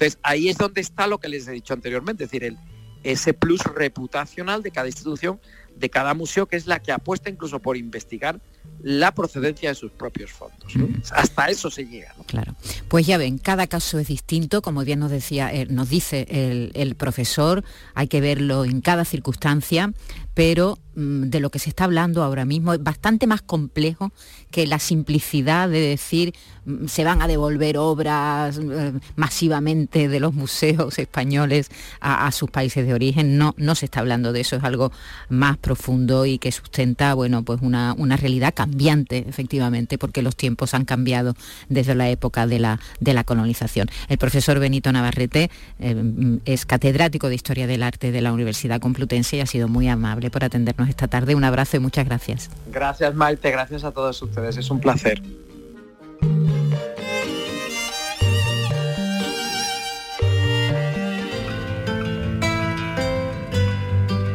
[0.00, 2.58] Entonces, ahí es donde está lo que les he dicho anteriormente, es decir, el,
[3.02, 5.38] ese plus reputacional de cada institución,
[5.76, 8.40] de cada museo, que es la que apuesta incluso por investigar
[8.82, 10.72] la procedencia de sus propios fondos.
[11.12, 12.14] Hasta eso se llega.
[12.26, 12.54] Claro.
[12.88, 16.94] Pues ya ven, cada caso es distinto, como bien nos decía, eh, nos dice el,
[16.94, 17.62] profesor,
[17.94, 19.92] hay que verlo en cada circunstancia,
[20.34, 24.12] pero mm, de lo que se está hablando ahora mismo es bastante más complejo
[24.50, 30.34] que la simplicidad de decir mm, se van a devolver obras eh, masivamente de los
[30.34, 33.38] museos españoles a, sus países de origen.
[33.38, 34.92] No, no se está hablando de eso, es algo
[35.28, 40.74] más profundo y que sustenta bueno, pues una, una realidad cambiante, efectivamente, porque los tiempos
[40.74, 41.34] han cambiado
[41.68, 43.88] desde la época de la, de la colonización.
[44.08, 49.36] El profesor Benito Navarrete eh, es catedrático de Historia del Arte de la Universidad Complutense
[49.36, 51.34] y ha sido muy amable por atendernos esta tarde.
[51.34, 52.50] Un abrazo y muchas gracias.
[52.70, 55.22] Gracias Maite, gracias a todos ustedes, es un placer.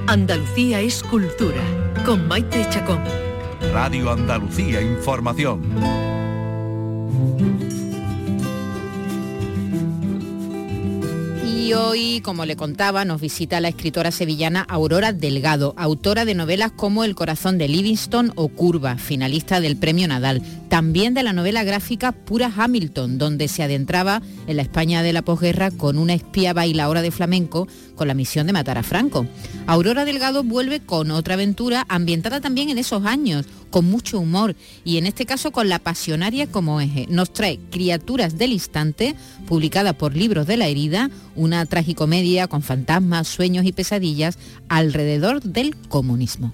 [0.08, 1.62] Andalucía es cultura,
[2.06, 3.04] con Maite Chacón.
[3.74, 6.05] Radio Andalucía Información.
[11.76, 17.04] Hoy, como le contaba, nos visita la escritora sevillana Aurora Delgado, autora de novelas como
[17.04, 20.42] El corazón de Livingston o Curva, finalista del Premio Nadal.
[20.70, 25.22] También de la novela gráfica Pura Hamilton, donde se adentraba en la España de la
[25.22, 29.26] posguerra con una espía bailaora de flamenco con la misión de matar a Franco.
[29.68, 34.96] Aurora Delgado vuelve con otra aventura ambientada también en esos años, con mucho humor y
[34.96, 37.08] en este caso con la pasionaria como eje.
[37.10, 39.16] Nos trae Criaturas del Instante,
[39.48, 45.76] publicada por Libros de la Herida, una tragicomedia con fantasmas, sueños y pesadillas alrededor del
[45.76, 46.54] comunismo.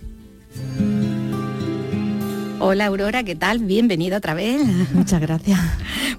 [2.64, 3.58] Hola Aurora, ¿qué tal?
[3.58, 4.62] Bienvenida otra vez.
[4.94, 5.60] Muchas gracias.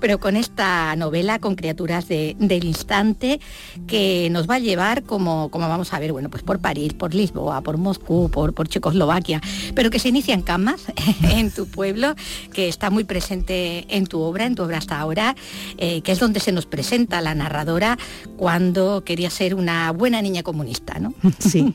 [0.00, 3.38] Pero con esta novela, con criaturas del instante,
[3.86, 7.14] que nos va a llevar, como, como vamos a ver, bueno, pues por París, por
[7.14, 9.40] Lisboa, por Moscú, por, por Checoslovaquia,
[9.76, 10.86] pero que se inicia en Camas,
[11.22, 12.16] en tu pueblo,
[12.52, 15.36] que está muy presente en tu obra, en tu obra hasta ahora,
[15.78, 17.96] eh, que es donde se nos presenta la narradora
[18.36, 21.14] cuando quería ser una buena niña comunista, ¿no?
[21.38, 21.72] Sí.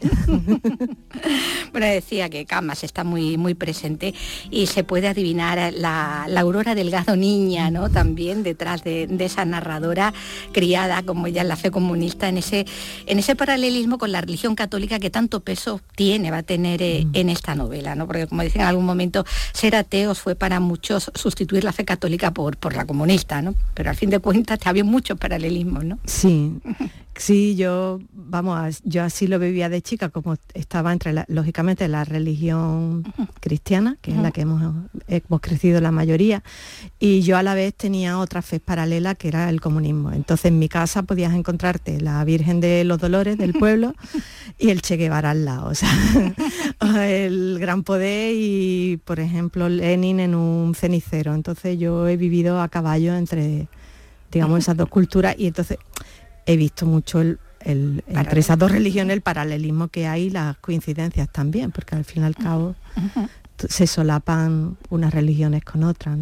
[1.72, 4.14] bueno, decía que Camas está muy, muy presente
[4.57, 7.90] y se puede adivinar la, Aurora Delgado niña, ¿no?
[7.90, 10.14] También detrás de, esa narradora
[10.54, 12.66] criada, como ella en la fe comunista, en ese,
[13.06, 17.06] en ese paralelismo con la religión católica que tanto peso tiene, va a tener eh,
[17.06, 17.12] mm.
[17.14, 18.08] en esta novela, ¿no?
[18.08, 22.32] Porque como dicen en algún momento, ser ateos fue para muchos sustituir la fe católica
[22.32, 23.54] por, por la comunista, ¿no?
[23.74, 26.00] Pero al fin de cuentas había muchos paralelismos, ¿no?
[26.06, 26.54] Sí.
[27.18, 33.12] Sí, yo, vamos, yo así lo vivía de chica, como estaba entre, lógicamente, la religión
[33.40, 36.44] cristiana, que es la que hemos, hemos crecido la mayoría,
[37.00, 40.12] y yo a la vez tenía otra fe paralela, que era el comunismo.
[40.12, 43.96] Entonces en mi casa podías encontrarte la Virgen de los Dolores del pueblo
[44.60, 45.90] y el Che Guevara al lado, o sea,
[47.08, 51.34] el gran poder y, por ejemplo, Lenin en un cenicero.
[51.34, 53.68] Entonces yo he vivido a caballo entre,
[54.32, 55.80] digamos, esas dos culturas y entonces
[56.48, 57.40] he visto mucho el,
[58.08, 62.26] entre esas dos religiones el paralelismo que hay las coincidencias también, porque al fin y
[62.26, 62.76] al cabo
[63.68, 66.18] se solapan unas religiones con otras.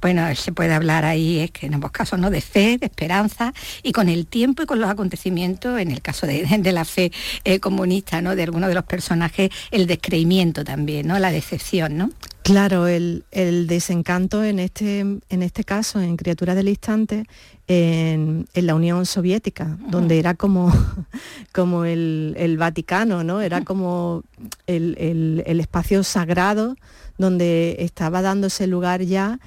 [0.00, 2.30] Bueno, se puede hablar ahí, es que en ambos casos, ¿no?
[2.30, 6.26] De fe, de esperanza, y con el tiempo y con los acontecimientos, en el caso
[6.26, 7.12] de, la fe
[7.44, 8.34] eh, comunista, ¿no?
[8.34, 11.18] De algunos de los personajes, el descreimiento también, ¿no?
[11.18, 12.10] La decepción, ¿no?
[12.50, 13.22] Claro, el,
[13.68, 17.24] desencanto en este, en este caso, en Criaturas del Instante,
[17.68, 20.72] en, la Unión Soviética, donde era como,
[21.52, 23.40] como el, Vaticano, ¿no?
[23.40, 24.24] Era como
[24.66, 26.74] el, espacio sagrado
[27.18, 29.38] donde estaba dándose lugar ya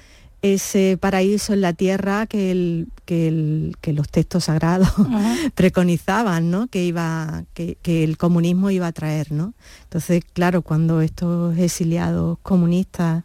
[0.44, 4.90] ese paraíso en la tierra que, que, los textos sagrados
[5.54, 6.66] preconizaban, ¿no?
[6.66, 9.32] que, iba, que, el comunismo iba a traer.
[9.32, 9.54] ¿no?
[9.84, 13.24] Entonces, claro, cuando estos exiliados comunistas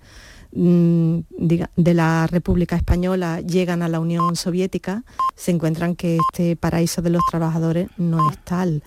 [0.53, 5.03] mm, de la República Española llegan a la Unión Soviética,
[5.35, 8.81] se encuentran que este paraíso de los trabajadores no es tal,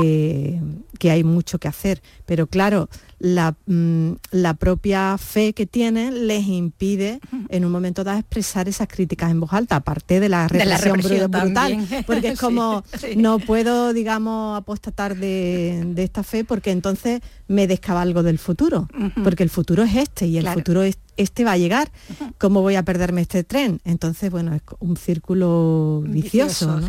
[0.00, 0.60] que,
[0.98, 2.02] que hay mucho que hacer.
[2.26, 8.18] Pero claro, la, mm, la, propia fe que tienen les impide en un momento dado
[8.18, 12.84] expresar esas críticas en voz alta, aparte de la represión, brutal, porque es como
[13.16, 18.88] no puedo, digamos, apostatar de, de, esta fe porque entonces me descabalgo del futuro,
[19.22, 21.90] porque el futuro es este y el futuro es este va a llegar,
[22.38, 23.80] ¿cómo voy a perderme este tren?
[23.84, 26.80] Entonces, bueno, es un círculo vicioso.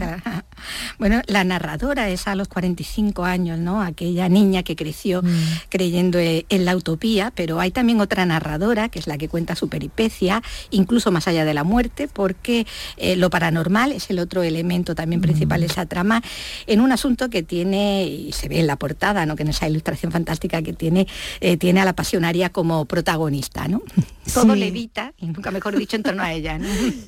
[0.99, 3.81] Bueno, la narradora es a los 45 años, ¿no?
[3.81, 5.27] Aquella niña que creció mm.
[5.69, 9.55] creyendo e, en la utopía, pero hay también otra narradora, que es la que cuenta
[9.55, 12.65] su peripecia, incluso más allá de la muerte, porque
[12.97, 15.71] eh, lo paranormal es el otro elemento también principal de mm.
[15.71, 16.21] esa trama,
[16.67, 19.35] en un asunto que tiene, y se ve en la portada, ¿no?
[19.35, 21.07] que en esa ilustración fantástica que tiene,
[21.41, 23.81] eh, tiene a la pasionaria como protagonista, ¿no?
[24.33, 26.59] todo levita, y nunca mejor dicho, en torno a ella.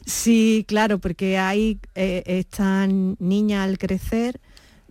[0.06, 4.40] Sí, claro, porque hay eh, esta niña al crecer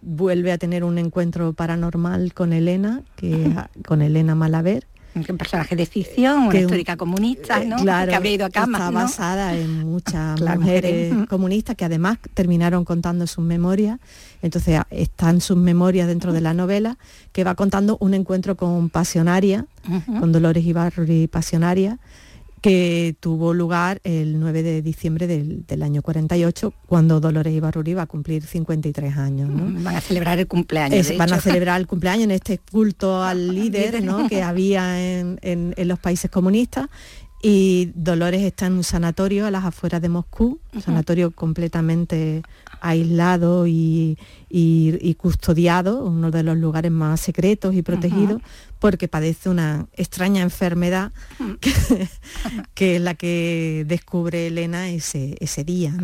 [0.00, 3.54] vuelve a tener un encuentro paranormal con Elena, que,
[3.86, 7.76] con Elena Malaver, un personaje de ficción, una histórica comunista, ¿no?
[7.76, 8.78] Claro, que habría ido a cama.
[8.78, 14.00] Está basada en muchas mujeres comunistas que además terminaron contando sus memorias.
[14.42, 16.98] Entonces están sus memorias dentro de la novela,
[17.32, 19.66] que va contando un encuentro con Pasionaria,
[20.18, 21.98] con Dolores Ibarri Pasionaria,
[22.64, 28.06] que tuvo lugar el 9 de diciembre del, año 48, cuando Dolores Ibarruri va a
[28.06, 29.50] cumplir 53 años.
[29.50, 31.14] Mm, van a celebrar el cumpleaños.
[31.18, 36.30] van a celebrar el cumpleaños en este culto al líder que había en, los países
[36.30, 36.88] comunistas
[37.42, 42.40] y Dolores está en un sanatorio a las afueras de Moscú, un sanatorio completamente
[42.84, 44.18] aislado y,
[45.18, 48.42] custodiado, uno de los lugares más secretos y protegidos,
[48.78, 51.12] porque padece una extraña enfermedad
[52.74, 55.94] que, es la que descubre Elena ese, ese día.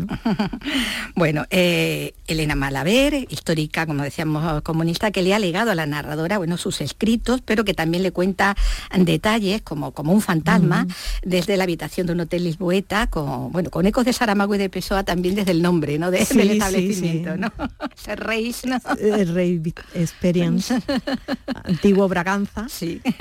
[1.15, 6.39] bueno, eh, Elena Malaver, histórica, como decíamos, comunista, que le ha legado a la narradora
[6.39, 8.57] bueno, sus escritos, pero que también le cuenta
[8.97, 10.87] detalles como, como un fantasma
[11.21, 14.69] desde la habitación de un hotel lisboeta, con, bueno, con ecos de Saramago y de
[14.69, 16.09] Pessoa también desde el nombre ¿no?
[16.09, 17.37] de, del establecimiento.
[17.37, 17.51] ¿no?
[17.97, 18.55] Ese rey,
[18.99, 19.61] El Rey
[19.93, 20.79] Experience,
[21.63, 22.67] antiguo Braganza.
[22.69, 23.01] Sí.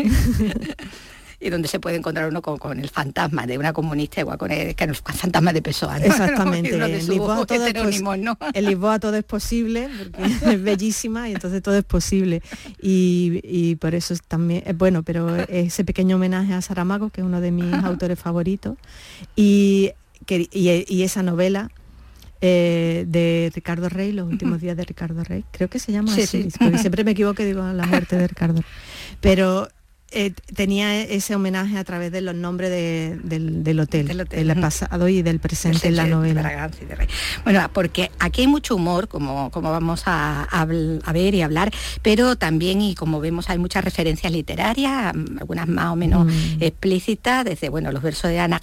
[1.40, 4.74] y donde se puede encontrar uno con, el fantasma de una comunista igual con el,
[4.74, 5.96] que el fantasma de Pessoa.
[5.96, 6.74] Exactamente.
[6.74, 11.84] en, Lisboa todo es Lisboa todo es posible, porque es bellísima y entonces todo es
[11.84, 12.42] posible.
[12.80, 17.26] Y, por eso es también, eh, bueno, pero ese pequeño homenaje a Saramago, que es
[17.26, 18.76] uno de mis autores favoritos,
[19.34, 19.92] y,
[20.28, 21.70] y, esa novela
[22.40, 25.44] eh, de Ricardo Rey, Los últimos días de Ricardo Rey.
[25.50, 28.62] Creo que se llama así, porque siempre me equivoco y digo la muerte de Ricardo.
[29.20, 29.68] Pero
[30.12, 35.38] eh, tenía ese homenaje a través de los nombres del, hotel, del pasado y del
[35.38, 36.68] presente en la novela.
[37.44, 40.66] bueno, porque aquí hay mucho humor, como, como vamos a,
[41.12, 45.96] ver y hablar, pero también, y como vemos, hay muchas referencias literarias, algunas más o
[45.96, 46.62] menos mm.
[46.62, 48.60] explícitas, desde bueno, los versos de Ana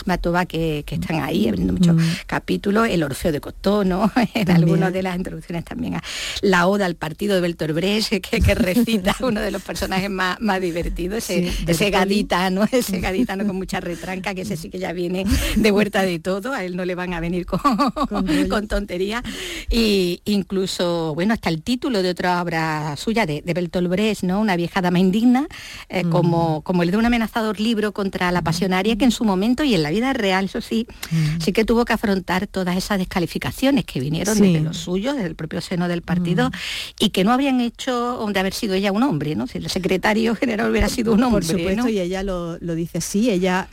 [0.48, 2.02] que, que están ahí, abriendo muchos mm.
[2.26, 5.98] capítulos, el Orfeo de Cotono, en algunas de las introducciones también,
[6.42, 10.42] la Oda al partido de Bertolt Brecht, que, que recita uno de los personajes más,
[10.42, 11.24] más divertidos,
[11.68, 16.02] ese, gaditano, ese gaditano con mucha retranca, que ese sí que ya viene de vuelta
[16.02, 17.60] de todo, a él no le van a venir con,
[18.50, 19.24] con, tontería.
[19.70, 24.40] Y incluso, bueno, hasta el título de otra obra suya, de, de Bertolt Brecht, ¿no?
[24.40, 25.48] Una vieja dama indigna,
[25.90, 26.10] eh, mm.
[26.10, 29.74] como, como el de un amenazador libro contra la pasionaria, que en su momento y
[29.74, 31.42] en la vida real, eso sí, mm.
[31.42, 35.36] sí que tuvo que afrontar todas esas descalificaciones que vinieron desde los suyos, desde el
[35.36, 36.54] propio seno del partido, mm.
[37.00, 39.48] y que no habrían hecho de haber sido ella un hombre, ¿no?
[39.48, 43.30] Si el secretario general hubiera sido un hombre, por supuesto, y ella lo, dice así,
[43.30, 43.68] ella,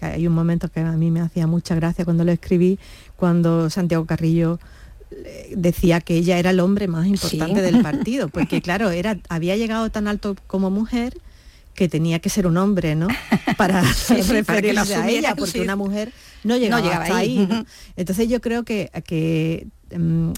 [0.00, 2.78] hay un momento que a mí me hacía mucha gracia cuando lo escribí,
[3.16, 4.58] cuando Santiago Carrillo
[5.10, 9.56] eh, decía que ella era el hombre más importante del partido, porque claro, era, había
[9.56, 11.16] llegado tan alto como mujer
[11.74, 13.08] que tenía que ser un hombre, ¿no?
[13.56, 16.12] Para referirse a ella, porque una mujer
[16.44, 17.48] no llegaba, ahí.
[17.96, 20.32] Entonces yo creo que, que Em,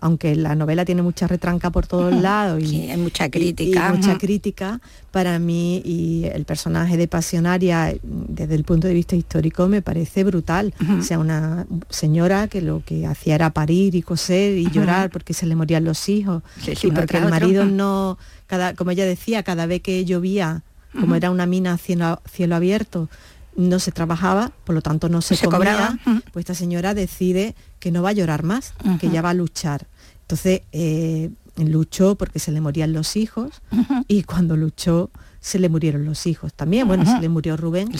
[0.00, 4.80] aunque la novela tiene mucha retranca por todos lados y hay mucha crítica, mucha crítica,
[5.12, 10.24] para mí y el personaje de Pasionaria desde el punto de vista histórico me parece
[10.24, 10.74] brutal.
[10.98, 15.32] O sea, una señora que lo que hacía era parir y coser y llorar porque
[15.32, 16.42] se le morían los hijos.
[16.82, 18.18] Y porque el marido no,
[18.48, 20.62] cada, como ella decía, cada vez que llovía,
[20.98, 23.08] como era una mina cielo, cielo abierto,
[23.56, 25.98] no se trabajaba, por lo tanto no se, cobraba,
[26.32, 29.86] pues esta señora decide que no va a llorar más, que ya va a luchar.
[30.22, 33.62] Entonces eh, luchó porque se le morían los hijos
[34.08, 35.10] y cuando luchó
[35.40, 36.86] se le murieron los hijos también.
[36.86, 37.90] Bueno, se le murió Rubén,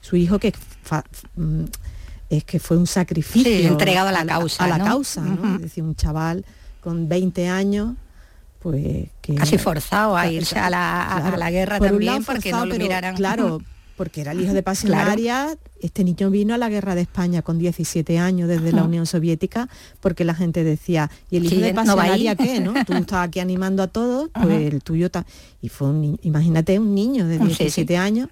[0.00, 0.52] su, hijo que
[1.36, 1.64] mm,
[2.28, 4.64] es que fue un sacrificio entregado a la causa.
[4.64, 5.56] A la, causa, ¿no?
[5.56, 6.44] Es decir, un chaval
[6.80, 7.94] con 20 años
[8.58, 13.16] pues que casi forzado a irse a la, guerra también porque no lo miraran.
[13.16, 13.60] claro
[13.96, 17.58] porque era el hijo de pasionaria este niño vino a la guerra de España con
[17.58, 19.68] 17 años desde la Unión Soviética
[20.00, 23.82] porque la gente decía y el hijo de pasionaria qué no tú estás aquí animando
[23.82, 25.26] a todos pues el tuyo está
[25.60, 28.28] y fue un imagínate un niño de 17 años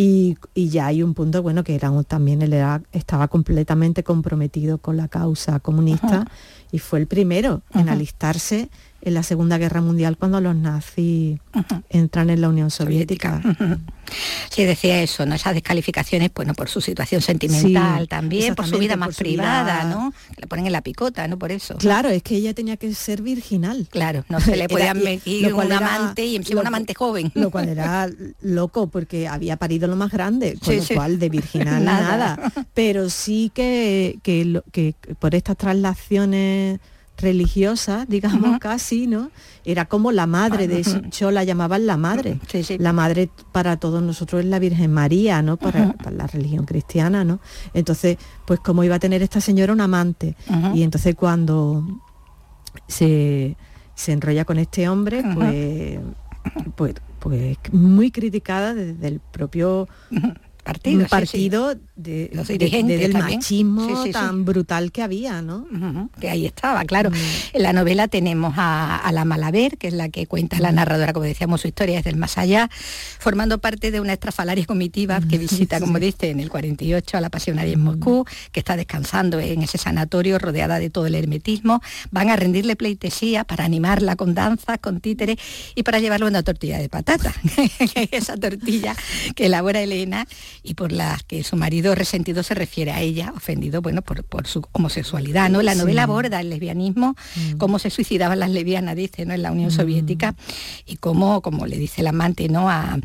[0.00, 2.54] y, ya hay un punto bueno que era también él
[2.92, 6.24] estaba completamente comprometido con la causa comunista
[6.70, 8.70] y fue el primero en alistarse
[9.00, 11.38] en la Segunda Guerra Mundial cuando los nazis
[11.88, 13.40] entran en la Unión Soviética.
[14.50, 15.34] Sí, decía eso, ¿no?
[15.34, 20.12] Esas descalificaciones, bueno, por su situación sentimental también, por su vida más privada, ¿no?
[20.36, 21.38] Le ponen en la picota, ¿no?
[21.38, 21.76] Por eso.
[21.76, 23.86] Claro, es que ella tenía que ser virginal.
[23.90, 27.30] Claro, no se le podía meter un amante y encima un amante joven.
[27.34, 28.08] Lo cual era
[28.40, 32.52] loco porque había parido lo más grande, con lo cual de virginal nada.
[32.74, 36.80] Pero sí que, que, que por estas traslaciones
[37.18, 39.30] religiosa, digamos casi, ¿no?
[39.64, 42.38] Era como la madre de yo la llamaban la madre.
[42.78, 45.56] La madre para todos nosotros es la Virgen María, ¿no?
[45.56, 47.40] Para, la religión cristiana, ¿no?
[47.74, 48.16] Entonces,
[48.46, 50.36] pues como iba a tener esta señora un amante.
[50.74, 51.84] Y entonces cuando
[52.86, 53.56] se,
[53.94, 55.98] se enrolla con este hombre, pues,
[56.76, 59.88] pues, pues muy criticada desde el propio
[60.72, 65.66] partido, un partido De, del machismo tan brutal que había, ¿no?
[66.20, 67.10] que ahí estaba, claro.
[67.10, 67.14] Mm.
[67.54, 70.74] En la novela tenemos a, la Malaver, que es la que cuenta la mm.
[70.74, 72.68] narradora, como decíamos, su historia desde el más allá,
[73.18, 77.30] formando parte de una estrafalaria comitiva que visita, como dice, en el 48 a la
[77.30, 81.80] pasionaria en Moscú, que está descansando en ese sanatorio rodeada de todo el hermetismo.
[82.10, 85.38] Van a rendirle pleitesía para animarla con danzas, con títeres
[85.74, 87.32] y para llevarle una tortilla de patata.
[88.10, 88.94] Esa tortilla
[89.34, 90.26] que elabora Elena
[90.62, 94.62] y por la que su marido resentido se refiere a ella, ofendido, bueno, por, su
[94.72, 95.62] homosexualidad, ¿no?
[95.62, 97.56] La novela aborda el lesbianismo, mm.
[97.58, 99.34] cómo se suicidaban las lesbianas, dice, ¿no?
[99.34, 99.72] En la Unión mm.
[99.72, 100.34] Soviética,
[100.86, 102.68] y cómo, como le dice el amante, ¿no?
[102.70, 102.98] A,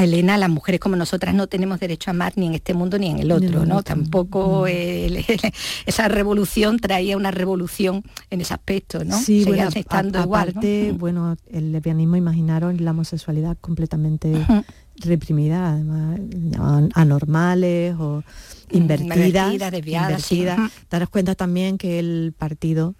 [0.00, 3.10] Elena, las mujeres como nosotras no tenemos derecho a amar ni en este mundo ni
[3.10, 3.82] en el otro, ¿no?
[3.82, 5.34] Tampoco mm.
[5.86, 9.18] esa revolución traía una revolución en ese aspecto, ¿no?
[9.18, 10.54] Sí, bueno, estando igual.
[10.98, 14.32] bueno, el lesbianismo, imaginaron la homosexualidad completamente
[15.04, 16.20] reprimida, además
[16.94, 18.22] anormales o
[18.70, 20.30] mm, invertidas, desviadas.
[20.90, 22.94] Daros cuenta también que el partido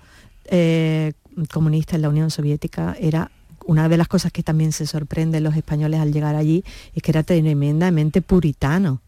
[0.46, 1.12] eh,
[1.52, 3.30] comunista en la Unión Soviética era
[3.66, 7.10] una de las cosas que también se sorprenden los españoles al llegar allí es que
[7.10, 9.00] era tremendamente puritano.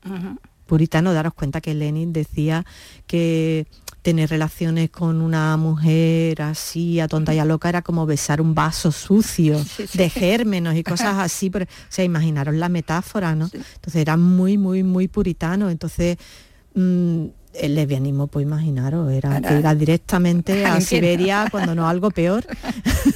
[0.66, 2.64] Puritano, daros cuenta que Lenin decía
[3.07, 3.66] que
[4.05, 8.55] tener relaciones con una mujer así, a tonta y a loca, era como besar un
[8.55, 9.59] vaso sucio
[9.94, 11.48] de gérmenos y cosas así.
[11.48, 13.46] Pero, o sea, imaginaron la metáfora, ¿no?
[13.46, 15.70] Entonces era muy, muy, muy puritano.
[15.70, 16.18] Entonces,
[16.74, 17.24] mm,
[17.55, 22.44] el lesbianismo, pues imaginaros, era que directamente a Siberia cuando no algo peor.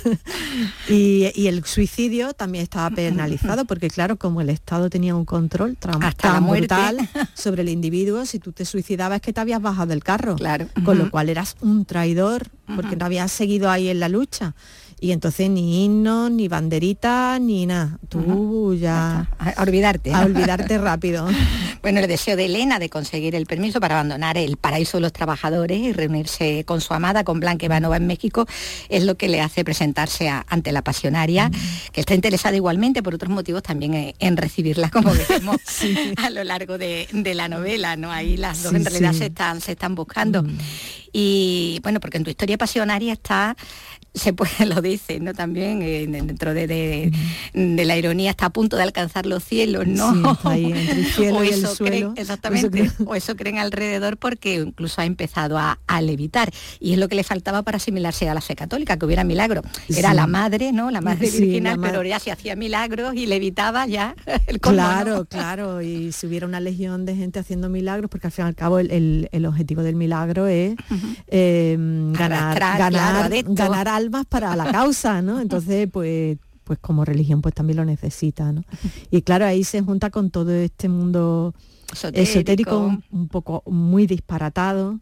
[0.89, 6.47] y, el suicidio también estaba penalizado, porque claro, como el Estado tenía un control tan
[6.47, 10.36] brutal sobre el individuo, si tú te suicidabas es que te habías bajado del carro.
[10.36, 10.68] Claro.
[10.84, 14.55] Con lo cual eras un traidor, porque no habías seguido ahí en la lucha
[15.01, 17.99] y entonces ni himno, ni banderita, ni nada.
[18.09, 19.28] Tú ya...
[19.38, 20.12] A olvidarte.
[20.12, 21.28] A olvidarte rápido.
[21.82, 25.12] bueno, el deseo de Elena de conseguir el permiso para abandonar el paraíso de los
[25.12, 28.46] trabajadores y reunirse con su amada, con Blanca Ivanova en México,
[28.88, 31.51] es lo que le hace presentarse ante la pasionaria,
[31.92, 35.57] que está interesada igualmente por otros motivos también en, recibirla, como vemos
[36.16, 38.11] a lo largo de, la novela, ¿no?
[38.11, 40.44] Ahí las dos en realidad se, están, se están buscando.
[41.13, 43.57] Y bueno, porque en tu historia pasionaria está
[44.19, 45.33] se puede, lo dice, ¿no?
[45.33, 47.11] También eh, dentro de,
[47.55, 50.39] la ironía está a punto de alcanzar los cielos, ¿no?
[50.45, 52.15] ahí, entre el cielo y el suelo.
[52.17, 56.53] exactamente, o eso creen alrededor porque incluso ha empezado a, levitar.
[56.79, 59.63] Y es lo que le faltaba para asimilarse a la fe católica, que hubiera milagro.
[59.89, 60.93] Era la madre, ¿no?
[60.93, 64.15] La madre virginal, pero ya se hacía milagros y levitaba ya
[64.47, 68.45] el Claro, claro, y si hubiera una legión de gente haciendo milagros, porque al fin
[68.45, 70.77] y al cabo el, objetivo del milagro es
[71.26, 75.40] em, ganar, ganar, ganar almas para la causa, ¿no?
[75.40, 78.62] Entonces, pues pues como religión pues también lo necesita, ¿no?
[79.11, 81.55] Y claro, ahí se junta con todo este mundo
[82.12, 84.99] esotérico, un, poco muy disparatado,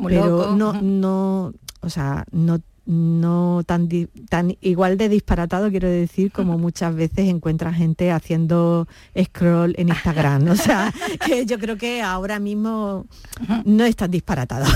[0.00, 3.88] pero no, no, o sea, no no tan,
[4.28, 8.88] tan igual de disparatado, quiero decir, como muchas veces encuentra gente haciendo
[9.20, 10.48] scroll en Instagram.
[10.48, 10.92] O sea,
[11.26, 13.06] que yo creo que ahora mismo
[13.64, 14.66] no es tan disparatado.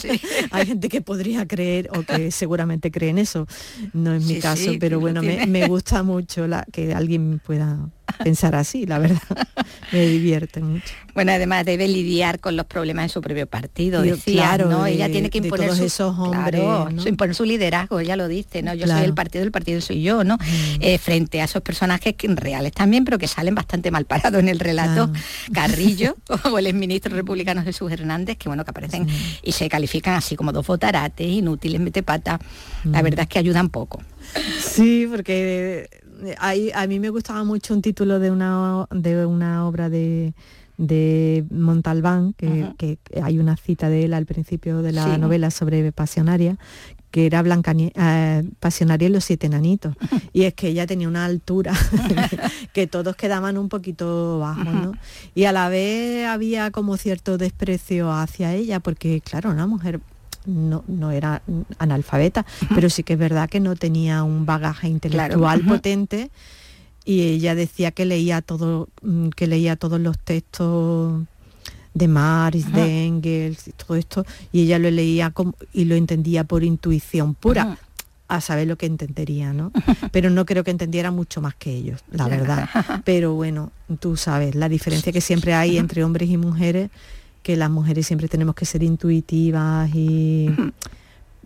[0.50, 3.46] Hay gente que podría creer o que seguramente cree en eso.
[3.92, 7.90] No es mi caso, pero bueno, me, me, gusta mucho la, que alguien pueda
[8.22, 9.20] pensar así, la verdad.
[9.92, 10.92] Me divierte mucho.
[11.14, 14.86] Bueno, además debe lidiar con los problemas de su propio partido, decía, claro, ¿no?
[14.86, 16.62] ella tiene que imponer su, esos hombres,
[17.02, 18.74] su, imponer su liderazgo, ella lo dice, ¿no?
[18.74, 20.36] Yo soy el partido, el partido soy yo, ¿no?
[20.36, 20.80] Mm.
[20.80, 24.48] Eh, frente a esos personajes que, reales también, pero que salen bastante mal parados en
[24.48, 25.10] el relato.
[25.52, 29.06] Carrillo o el exministro republicano Jesús Hernández, que bueno, que aparecen
[29.42, 32.38] y se califican así como dos botarates, inútiles, mete pata.
[32.84, 33.04] La mm.
[33.04, 34.02] verdad es que ayudan poco.
[34.60, 35.88] Sí, porque
[36.38, 40.34] a mí me gustaba mucho un título de una, de una obra de,
[40.78, 46.56] de Montalbán, que, hay una cita de él al principio de la novela sobre Pasionaria,
[47.10, 49.94] que era Blanca eh, Pasionaria y los siete enanitos.
[50.32, 51.72] Y es que ella tenía una altura
[52.72, 54.92] que todos quedaban un poquito bajos, ¿no?
[55.34, 60.00] Y a la vez había como cierto desprecio hacia ella, porque claro, una mujer
[60.48, 61.42] no, era
[61.78, 66.30] analfabeta, pero sí que es verdad que no tenía un bagaje intelectual potente
[67.04, 71.22] y ella decía que leía todo, mm, que leía todos los textos
[71.94, 76.44] de Marx, de Engels y todo esto, y ella lo leía como, y lo entendía
[76.44, 77.78] por intuición pura.
[78.30, 79.72] a saber lo que entendería, ¿no?
[80.12, 82.68] Pero no creo que entendiera mucho más que ellos, la verdad.
[83.06, 86.90] Pero bueno, tú sabes, la diferencia que siempre hay entre hombres y mujeres
[87.42, 90.48] que las mujeres siempre tenemos que ser intuitivas y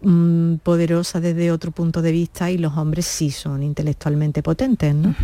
[0.01, 5.15] mm, poderosas desde otro punto de vista y los hombres sí son intelectualmente potentes, ¿no?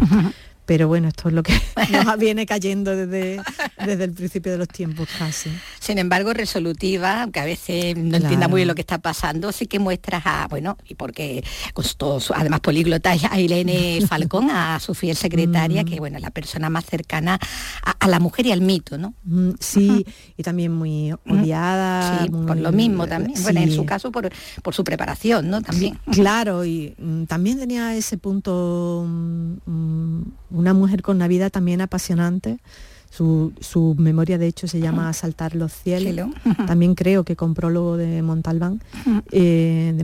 [0.68, 1.58] Pero bueno, esto es lo que
[2.04, 3.40] nos viene cayendo desde,
[3.86, 5.48] desde el principio de los tiempos casi.
[5.80, 9.66] Sin embargo, resolutiva, aunque a veces no entienda muy bien lo que está pasando, sí
[9.66, 11.42] que muestras a, bueno, y porque
[11.72, 16.00] costó, además políglota, a Irene Falcón, a su fiel secretaria, que mm.
[16.00, 17.40] bueno, la persona más cercana
[17.82, 19.14] a, la mujer y al mito, ¿no?
[19.24, 20.04] Mm, sí,
[20.36, 22.24] y también muy odiada.
[22.24, 23.42] Sí, por lo mismo también.
[23.42, 24.30] Bueno, en su caso por,
[24.62, 25.62] por su preparación, ¿no?
[25.62, 25.98] También.
[26.12, 29.06] claro, y mm, también tenía ese punto
[30.50, 32.58] una mujer con una vida también apasionante.
[33.10, 36.28] Su, memoria de hecho se llama Asaltar los cielos.
[36.66, 38.80] También creo que con prólogo de Montalbán.
[39.32, 39.94] Eh,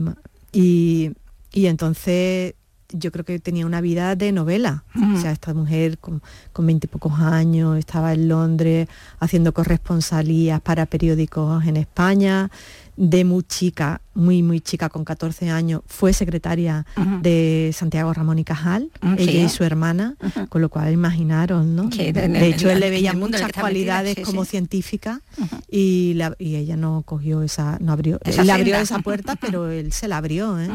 [0.51, 1.13] y,
[1.53, 2.53] entonces
[2.89, 4.83] yo creo que tenía una vida de novela.
[5.15, 6.21] O sea, esta mujer con,
[6.53, 8.87] con pocos años estaba en Londres
[9.19, 12.49] haciendo corresponsalías para periódicos en España
[12.97, 16.85] de muy chica, muy, muy chica, con 14 años, fue secretaria
[17.21, 20.15] de Santiago Ramón y Cajal, ella y su hermana,
[20.49, 21.89] con lo cual imaginaron, ¿no?
[21.89, 25.21] de, hecho, él le veía muchas cualidades como científica
[25.69, 30.17] y, ella no cogió esa, no abrió, él abrió esa puerta, pero él se la
[30.17, 30.69] abrió, ¿eh?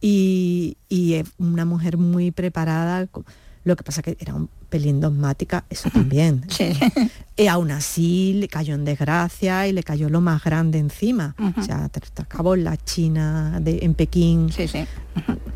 [0.00, 3.06] y, y es una mujer muy preparada
[3.64, 6.44] lo que pasa que era un pelín dogmática, eso también.
[7.36, 11.34] Y aún así le cayó en desgracia y le cayó lo más grande encima.
[11.56, 14.50] O sea, acabó en la China, de, en Pekín.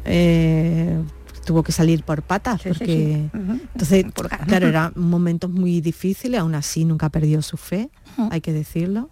[0.06, 0.98] Eh,
[1.44, 4.06] tuvo que salir por patas porque entonces
[4.46, 7.90] claro eran momentos muy difíciles aún así nunca perdió su fe
[8.30, 9.10] hay que decirlo.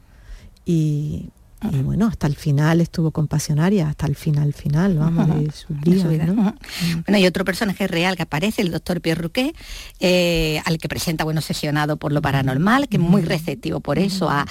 [0.65, 1.31] Y
[1.71, 5.75] y bueno, hasta el final estuvo con Pasionaria, hasta el final final, vamos, de su
[6.09, 6.27] vida.
[6.27, 6.55] ¿no?
[7.07, 9.55] Bueno, y otro personaje real que aparece, el doctor Pierre Rouquet,
[10.01, 14.29] eh, al que presenta, bueno, sesionado por lo paranormal, que es muy receptivo por eso,
[14.31, 14.47] a,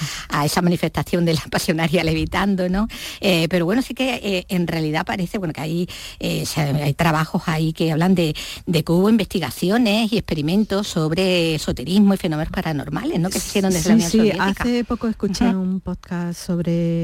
[0.46, 2.88] esa manifestación de la pasionaria levitando, ¿no?
[3.20, 5.90] Eh, pero bueno, sí que eh, en realidad parece, bueno, que hay,
[6.20, 8.36] hay trabajos ahí que hablan de,
[8.66, 13.30] de que hubo investigaciones y experimentos sobre esoterismo y fenómenos paranormales, ¿no?
[13.30, 17.01] Que se hicieron desde la Unión sí, hace poco escuché un podcast sobre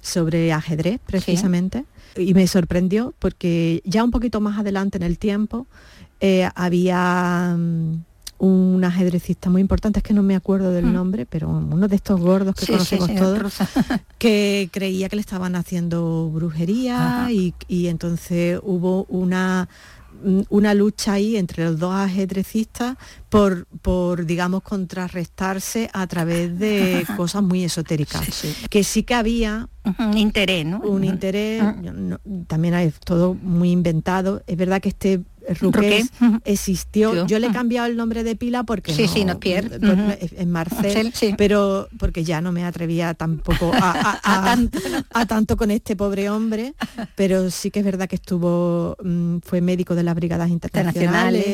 [0.00, 1.84] sobre, ajedrez precisamente.
[2.16, 5.66] Y me sorprendió porque ya un poquito más adelante en el tiempo
[6.20, 8.04] eh, había mm,
[8.38, 10.92] un ajedrecista muy importante, es que no me acuerdo del mm.
[10.92, 13.54] nombre, pero uno de estos gordos que conocemos todos,
[14.18, 19.68] que creía que le estaban haciendo brujería y, y, entonces hubo una
[20.48, 22.96] una lucha ahí entre los dos ajedrecistas
[23.28, 28.44] por, por digamos, contrarrestarse a través de cosas muy esotéricas.
[28.70, 30.80] Que sí que había un interés, ¿no?
[30.80, 31.62] Un interés,
[32.46, 34.42] también hay todo muy inventado.
[34.46, 35.22] Es verdad que este
[35.60, 36.10] Ruqués
[36.44, 37.26] existió.
[37.26, 37.38] Yo.
[37.38, 42.24] Le he cambiado el nombre de pila porque sí, sí, no en Marcel, pero porque
[42.24, 45.56] ya no me atrevía tampoco a, tanto.
[45.56, 46.74] con este pobre hombre,
[47.14, 51.44] pero sí que es verdad que estuvo, mm, fue médico de las brigadas internacionales,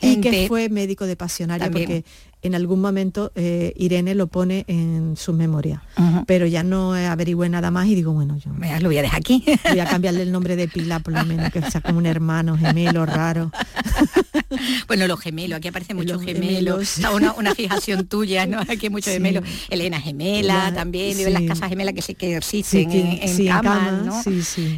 [0.00, 2.04] y, que fue médico de pasionaria porque
[2.44, 5.82] en algún momento eh, Irene lo pone en su memoria,
[6.26, 9.42] pero ya no averigüé nada más y digo, bueno, yo lo voy a dejar aquí.
[9.68, 12.56] Voy a cambiarle el nombre de Pila por lo menos, que sea como un hermano
[12.56, 13.50] gemelo raro.
[14.88, 18.60] bueno, los gemelos, aquí aparecen muchos gemelos, Una, fijación tuya, ¿no?
[18.68, 19.44] Aquí hay muchos gemelos.
[19.70, 24.22] Elena gemela también, las casas gemelas que, se, que existen en, camas, ¿no?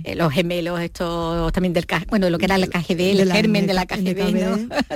[0.04, 3.74] Eh, los gemelos, estos también del bueno, lo que era la KGB, el germen de
[3.74, 4.76] la KGB, ¿no?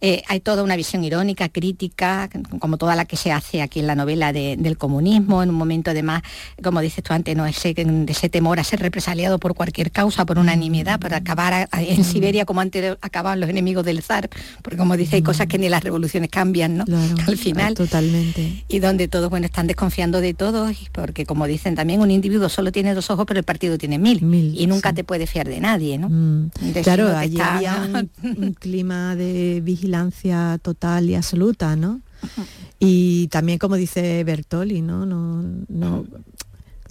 [0.00, 3.86] Eh, hay toda una visión irónica, crítica, como toda la que se hace aquí en
[3.86, 6.22] la novela del comunismo, en un momento además,
[6.62, 7.74] como dices tú antes, no ese,
[8.08, 12.04] ese temor a ser represaliado por cualquier causa, por unanimidad, por acabar en mm.
[12.04, 14.28] Siberia como antes acababan los enemigos del zar,
[14.62, 16.84] porque como dice, hay cosas que ni las revoluciones cambian, ¿no?
[17.26, 17.74] Al final.
[17.74, 18.64] Totalmente.
[18.68, 22.72] Y donde todos, bueno, están desconfiando de todos, porque como dicen también, un individuo solo
[22.72, 24.22] tiene dos ojos, pero el partido tiene mil.
[24.56, 26.08] y nunca te puede fiar de nadie, ¿no?
[26.08, 26.50] Mm.
[26.82, 27.88] claro, allí había
[28.22, 32.00] un, clima de vigilancia total y absoluta, ¿no?
[32.78, 35.04] Y también, como dice Bertoli, ¿no?
[35.04, 36.04] no, no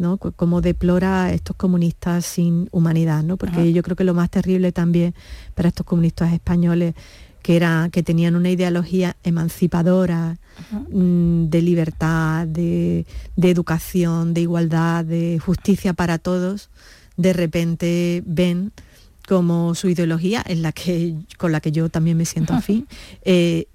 [0.04, 0.18] ¿no?
[0.18, 3.38] Como deplora a estos comunistas sin humanidad, ¿no?
[3.38, 5.16] Porque yo creo que lo más terrible también
[5.56, 6.94] para estos comunistas españoles
[7.42, 10.38] que era que tenían una ideología emancipadora
[10.90, 13.06] mm, de libertad, de,
[13.38, 16.70] educación, de igualdad, de justicia para todos,
[17.18, 18.72] de repente ven
[19.28, 22.88] como su ideología, en la que, con la que yo también me siento afín,
[23.24, 23.68] eh,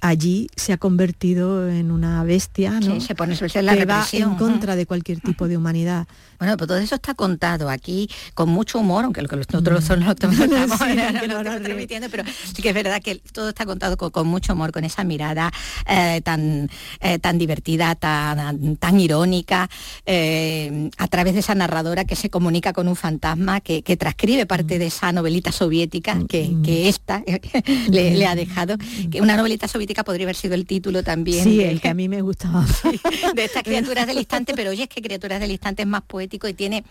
[0.00, 3.00] allí se ha convertido en una bestia ¿no?
[3.00, 6.06] se pone la que va en contra de cualquier tipo de humanidad.
[6.38, 10.10] Bueno, pues todo eso está contado aquí con mucho humor, aunque lo que nosotros no
[10.12, 10.36] estamos
[11.62, 12.24] transmitiendo, pero
[12.54, 15.52] sí que es verdad que todo está contado con, mucho humor, con esa mirada
[15.88, 16.68] eh, tan,
[17.00, 19.68] eh, tan divertida, tan, tan irónica,
[20.04, 24.78] eh, a través de esa narradora que se comunica con un fantasma que, transcribe parte
[24.78, 27.22] de esa novelita soviética que, que esta
[27.88, 28.76] le, ha dejado,
[29.10, 31.44] que una novelita soviética podría haber sido el título también.
[31.44, 32.64] Sí, el que a mí me gustaba.
[33.34, 36.48] de estas criaturas del instante, pero oye, es que criaturas del instante es más poético
[36.48, 36.84] y tiene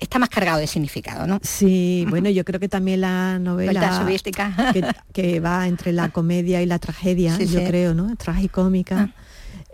[0.00, 1.40] está más cargado de significado, ¿no?
[1.42, 4.06] Sí, bueno, yo creo que también la novela
[4.72, 8.16] que, que, va entre la comedia y la tragedia, yo creo, ¿no?
[8.16, 9.10] Tragicómica.
[9.14, 9.24] Ah.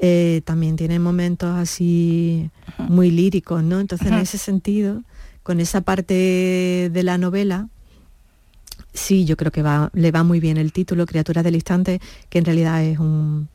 [0.02, 3.80] Eh, también tiene momentos así muy líricos, ¿no?
[3.80, 5.02] Entonces, en ese sentido,
[5.42, 7.68] con esa parte de la novela,
[8.92, 12.38] sí, yo creo que va, le va muy bien el título, Criaturas del Instante, que
[12.38, 13.48] en realidad es un,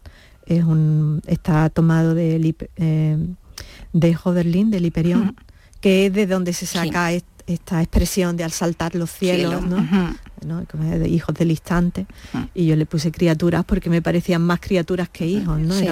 [0.45, 3.17] es un está tomado de eh,
[3.93, 5.36] de Hoderlin, del Hiperión,
[5.81, 7.11] que es de donde se saca
[7.47, 10.65] esta expresión de al saltar los cielos, ¿no?
[10.69, 12.05] Como de hijos del instante.
[12.53, 15.75] Y yo le puse criaturas porque me parecían más criaturas que hijos, ¿no?
[15.81, 15.87] y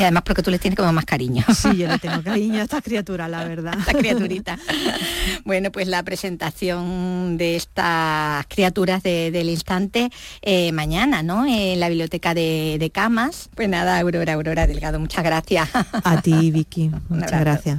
[0.00, 1.44] además porque tú les tienes como más cariño.
[1.58, 3.74] Sí, yo le tengo cariño a estas criaturas, la verdad.
[3.78, 4.58] Esta criaturita.
[5.44, 10.10] bueno, pues la presentación de estas criaturas del instante
[10.42, 11.44] eh, mañana, ¿no?
[11.46, 13.50] En la biblioteca de, Camas.
[13.54, 15.68] Pues nada, Aurora, Aurora Delgado, muchas gracias.
[15.74, 16.90] A ti, Vicky.
[17.08, 17.78] Muchas gracias.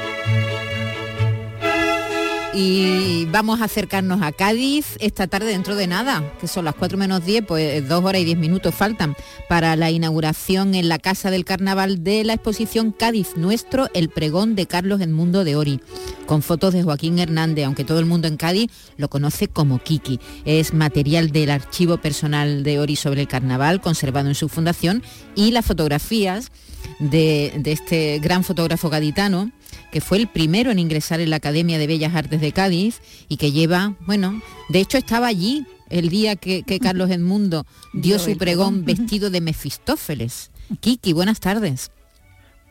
[2.53, 6.97] Y vamos a acercarnos a Cádiz esta tarde dentro de nada, que son las 4
[6.97, 9.15] menos 10, pues dos horas y 10 minutos faltan
[9.47, 14.55] para la inauguración en la Casa del Carnaval de la exposición Cádiz Nuestro, el pregón
[14.55, 15.79] de Carlos Edmundo de Ori,
[16.25, 20.19] con fotos de Joaquín Hernández, aunque todo el mundo en Cádiz lo conoce como Kiki.
[20.43, 25.03] Es material del archivo personal de Ori sobre el carnaval, conservado en su fundación,
[25.35, 26.51] y las fotografías
[26.99, 29.51] de, de este gran fotógrafo gaditano
[29.91, 33.37] que fue el primero en ingresar en la Academia de Bellas Artes de Cádiz y
[33.37, 38.85] que lleva, bueno, de hecho estaba allí el día que, Carlos Edmundo dio su pregón
[38.85, 40.49] vestido de Mefistófeles.
[40.79, 41.91] Kiki, buenas tardes.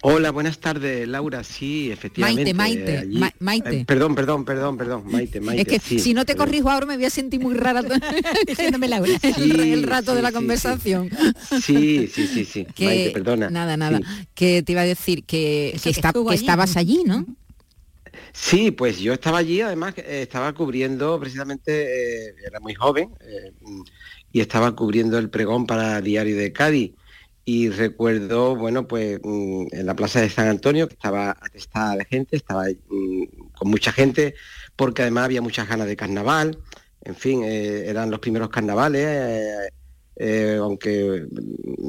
[0.02, 1.44] Hola, buenas tardes, Laura.
[1.44, 2.54] Sí, efectivamente.
[2.54, 3.80] Maite, Maite, Maite.
[3.80, 5.76] Eh, perdón, perdón, perdón, perdón, Maite, Maite.
[5.76, 7.82] Es que si no te corrijo ahora me voy a sentir muy rara
[8.46, 11.10] diciéndome Laura el, rato de la conversación.
[11.62, 12.66] Sí, sí, sí, sí.
[12.78, 13.50] Maite, perdona.
[13.50, 14.00] Nada, nada.
[14.34, 17.26] Que te iba a decir que, que, estabas allí, ¿no?
[18.32, 23.10] Sí, pues yo estaba allí, además eh, estaba cubriendo precisamente, eh, era muy joven,
[24.32, 26.92] y estaba cubriendo el pregón para Diario de Cádiz
[27.44, 32.04] y recuerdo, bueno, pues mm, en la plaza de San Antonio, que estaba atestada de
[32.04, 33.24] gente, estaba mm,
[33.56, 34.34] con mucha gente,
[34.76, 36.58] porque además había muchas ganas de carnaval,
[37.02, 39.70] en fin, eh, eran los primeros carnavales, eh,
[40.16, 41.26] eh, aunque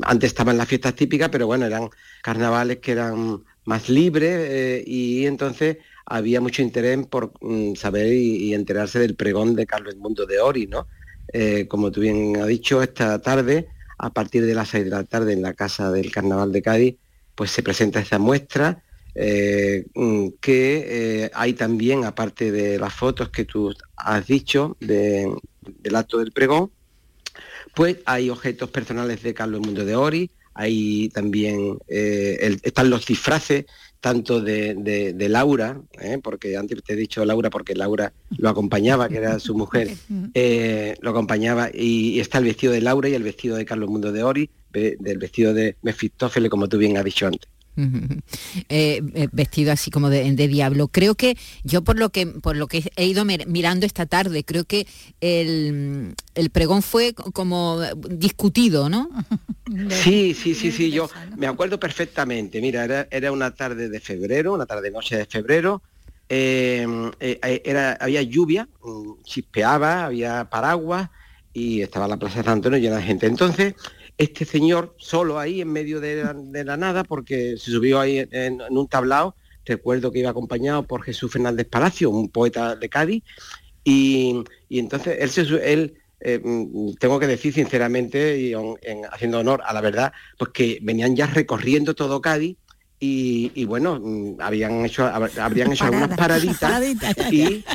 [0.04, 1.90] antes estaban las fiestas típicas, pero bueno, eran
[2.22, 9.00] carnavales que eran más libres y entonces había mucho interés por mm, saber y, enterarse
[9.00, 10.88] del pregón de Carlos Mundo de Ori, ¿no?
[11.70, 13.70] como tú bien has dicho, esta tarde
[14.02, 16.96] a partir de las 6 de la tarde en la Casa del Carnaval de Cádiz,
[17.36, 18.82] pues se presenta esta muestra
[19.14, 20.86] eh, mm, que
[21.26, 26.72] eh, hay también, aparte de las fotos que tú has dicho del acto del pregón,
[27.76, 33.66] pues hay objetos personales de Carlos Mundo de Ori, hay también, eh, están los disfraces
[34.02, 36.20] tanto de, Laura, ¿eh?
[36.22, 39.92] porque antes te he dicho Laura porque Laura lo acompañaba, que era su mujer,
[40.34, 44.12] eh, lo acompañaba y, está el vestido de Laura y el vestido de Carlos Mundo
[44.12, 47.48] de Ori, del vestido de Mefistófeles, como tú bien has dicho antes.
[47.78, 50.88] Eh, eh, vestido así como de, diablo.
[50.88, 54.66] Creo que yo por lo que por lo que he ido mirando esta tarde, creo
[54.66, 54.88] que
[55.22, 56.16] el,
[56.52, 59.10] pregón fue como discutido, ¿no?
[59.90, 62.60] Sí, sí, sí, sí, yo me acuerdo perfectamente.
[62.60, 65.82] Mira, era, una tarde de febrero, una tarde noche de febrero.
[66.28, 66.86] Eh,
[67.64, 71.10] era, había lluvia, mm, chispeaba, había paraguas
[71.54, 73.28] y estaba la Plaza de San Antonio llena de gente.
[73.28, 73.76] Entonces,
[74.22, 76.24] este señor solo ahí en medio de
[76.64, 81.32] la, nada, porque se subió ahí en, un tablao, recuerdo que iba acompañado por Jesús
[81.32, 83.24] Fernández Palacio, un poeta de Cádiz,
[83.84, 85.18] y, entonces
[85.64, 88.54] él, eh, mm, tengo que decir sinceramente, y
[89.12, 92.58] haciendo honor a la verdad, pues que venían ya recorriendo todo Cádiz
[93.04, 96.84] y, bueno, mm, habían hecho, habrían hecho algunas paraditas
[97.32, 97.66] y,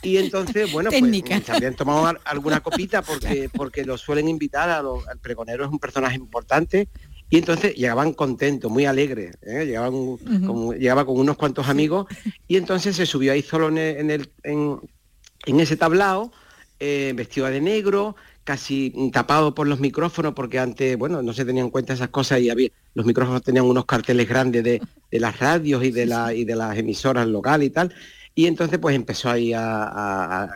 [0.00, 4.70] y, entonces, bueno, pues mm, se habían tomado alguna copita porque, porque lo suelen invitar,
[4.70, 6.88] a al pregonero es un personaje importante
[7.28, 9.66] y entonces llegaban contentos, muy alegres, ¿eh?
[9.66, 10.16] llegaban,
[10.78, 12.06] llegaba con unos cuantos amigos
[12.48, 14.80] y entonces se subió ahí solo en, el, en,
[15.44, 16.32] en ese tablao,
[16.80, 21.66] eh, vestido de negro, casi tapado por los micrófonos porque antes, bueno, no se tenían
[21.66, 24.80] en cuenta esas cosas y había, los micrófonos tenían unos carteles grandes de,
[25.10, 27.94] las radios y de, la, y de las emisoras locales y tal.
[28.34, 30.48] Y entonces pues empezó ahí a,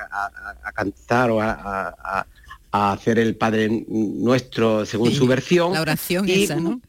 [0.75, 2.27] cantar o a,
[2.73, 5.73] hacer el Padre Nuestro según su versión.
[5.73, 6.81] La oración y, esa, ¿no?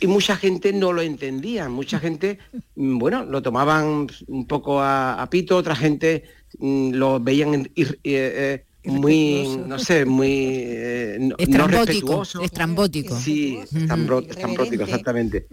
[0.00, 2.38] y mucha gente no lo entendía, mucha gente,
[2.74, 6.24] mm, bueno, lo tomaban un poco a, pito, otra gente
[6.58, 11.18] mm, lo veían eh, muy, no sé, muy eh,
[11.48, 12.40] no, respetuoso.
[12.40, 13.18] Estrambótico.
[13.18, 15.46] Sí, estrambótico, exactamente.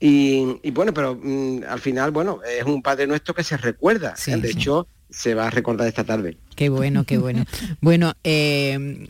[0.00, 4.14] y, bueno, pero mm, al final, bueno, es un Padre Nuestro que se recuerda.
[4.26, 4.36] ¿eh?
[4.36, 6.38] de hecho, se va a recordar esta tarde.
[6.56, 7.44] Qué bueno, qué bueno.
[7.80, 9.06] bueno, eh,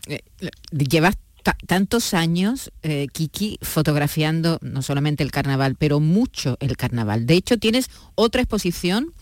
[0.71, 2.71] llevas tantos años,
[3.11, 7.25] Kiki, fotografiando no solamente el carnaval, pero mucho el carnaval.
[7.25, 9.13] De hecho, tienes otra exposición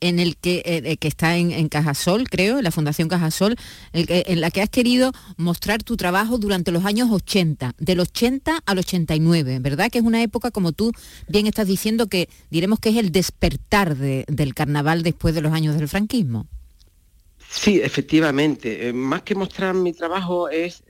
[0.00, 3.56] en el que, eh, eh, que está en, Cajasol, creo, en la Fundación Cajasol,
[3.92, 8.78] en la que has querido mostrar tu trabajo durante los años 80, del 80 al
[8.78, 9.90] 89, ¿verdad?
[9.90, 10.92] Que es una época, como tú
[11.26, 15.76] bien estás diciendo, que diremos que es el despertar del carnaval después de los años
[15.76, 16.46] del franquismo.
[17.48, 18.88] Sí, efectivamente.
[18.88, 20.82] Eh, más que mostrar mi trabajo es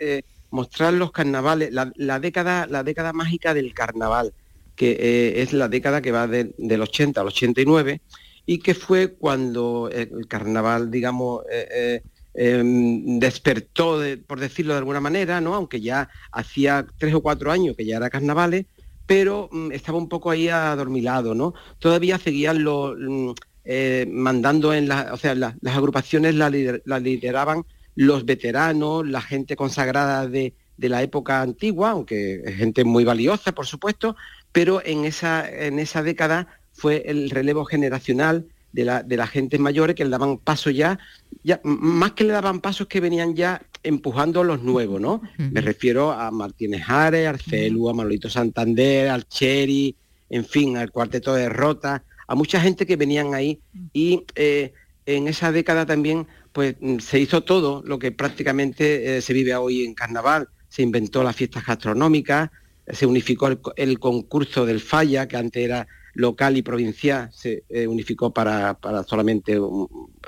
[0.54, 4.32] mostrar los carnavales, la, década, la década mágica del carnaval,
[4.76, 8.00] que es la década que va del 80 al 89
[8.46, 12.02] y que fue cuando el carnaval, digamos, eh, eh,
[12.34, 15.56] em, despertó, por decirlo de alguna manera, ¿no?
[15.56, 18.66] aunque ya hacía tres o cuatro años que ya era carnavales,
[19.06, 21.54] pero mm, estaba un poco ahí adormilado, ¿no?
[21.80, 23.32] Todavía seguían lo, mm,
[23.64, 26.52] eh, mandando en las, o sea, las agrupaciones las
[26.84, 32.84] la lideraban los veteranos, la gente consagrada de, de la época antigua, aunque es gente
[32.84, 34.16] muy valiosa, por supuesto,
[34.52, 39.94] pero en esa, en esa década fue el relevo generacional de la, de gente mayores
[39.94, 40.98] que le daban paso ya,
[41.44, 45.22] ya, más que le daban pasos que venían ya empujando a los nuevos, ¿no?
[45.38, 49.94] Me refiero a Martínez Ares, Arcelu, a Manolito Santander, al Cheri,
[50.30, 53.60] en fin, al Cuarteto de Rota, a mucha gente que venían ahí.
[53.92, 54.72] Y eh,
[55.06, 59.54] en esa década también pues mm, se hizo todo lo que prácticamente eh, se vive
[59.56, 62.50] hoy en Carnaval, se inventó las fiestas gastronómicas,
[62.86, 68.32] se unificó el concurso del Falla, que antes era local y provincial se eh, unificó
[68.32, 69.58] para, solamente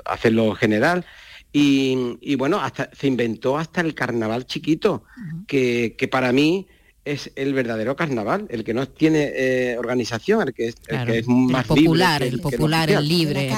[0.05, 1.05] hacerlo general.
[1.53, 5.05] Y, bueno, hasta, se inventó hasta el carnaval chiquito,
[5.47, 6.67] que, que, para mí
[7.11, 12.21] es el verdadero carnaval, el que no tiene eh, organización, el que es, más popular,
[12.21, 13.49] el, popular, el libre,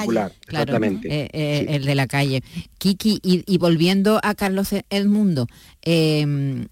[0.46, 2.42] exactamente, eh, eh, el de la calle.
[2.78, 5.46] Kiki, y, volviendo a Carlos Edmundo,
[5.82, 6.68] em,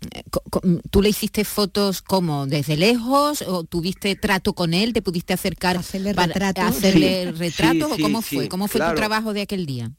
[0.91, 4.93] ¿tú le hiciste fotos como desde lejos o tuviste trato con él?
[4.93, 6.65] ¿Te pudiste acercar hacerle retratos?
[6.65, 8.49] hacerle retratos o cómo fue?
[8.49, 9.91] ¿Cómo fue tu trabajo de aquel día?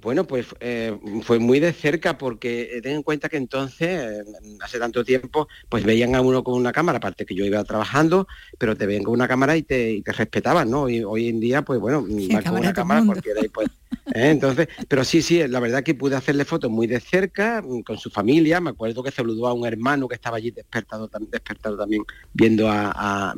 [0.00, 4.24] Bueno, pues eh, fue muy de cerca porque eh, ten en cuenta que entonces,
[4.60, 8.26] hace tanto tiempo, pues veían a uno con una cámara, aparte que yo iba trabajando,
[8.58, 10.88] pero te veían con una cámara y te, respetaban, ¿no?
[10.88, 13.68] Y hoy en día, pues bueno, va con una cámara cualquiera y pues...
[14.14, 14.30] ¿eh?
[14.30, 17.98] Entonces, pero sí, sí, la verdad que pude hacerle fotos muy de cerca, mm, con
[17.98, 22.04] su familia, me acuerdo que saludó a un hermano que estaba allí despertado, despertado también,
[22.32, 23.34] viendo a,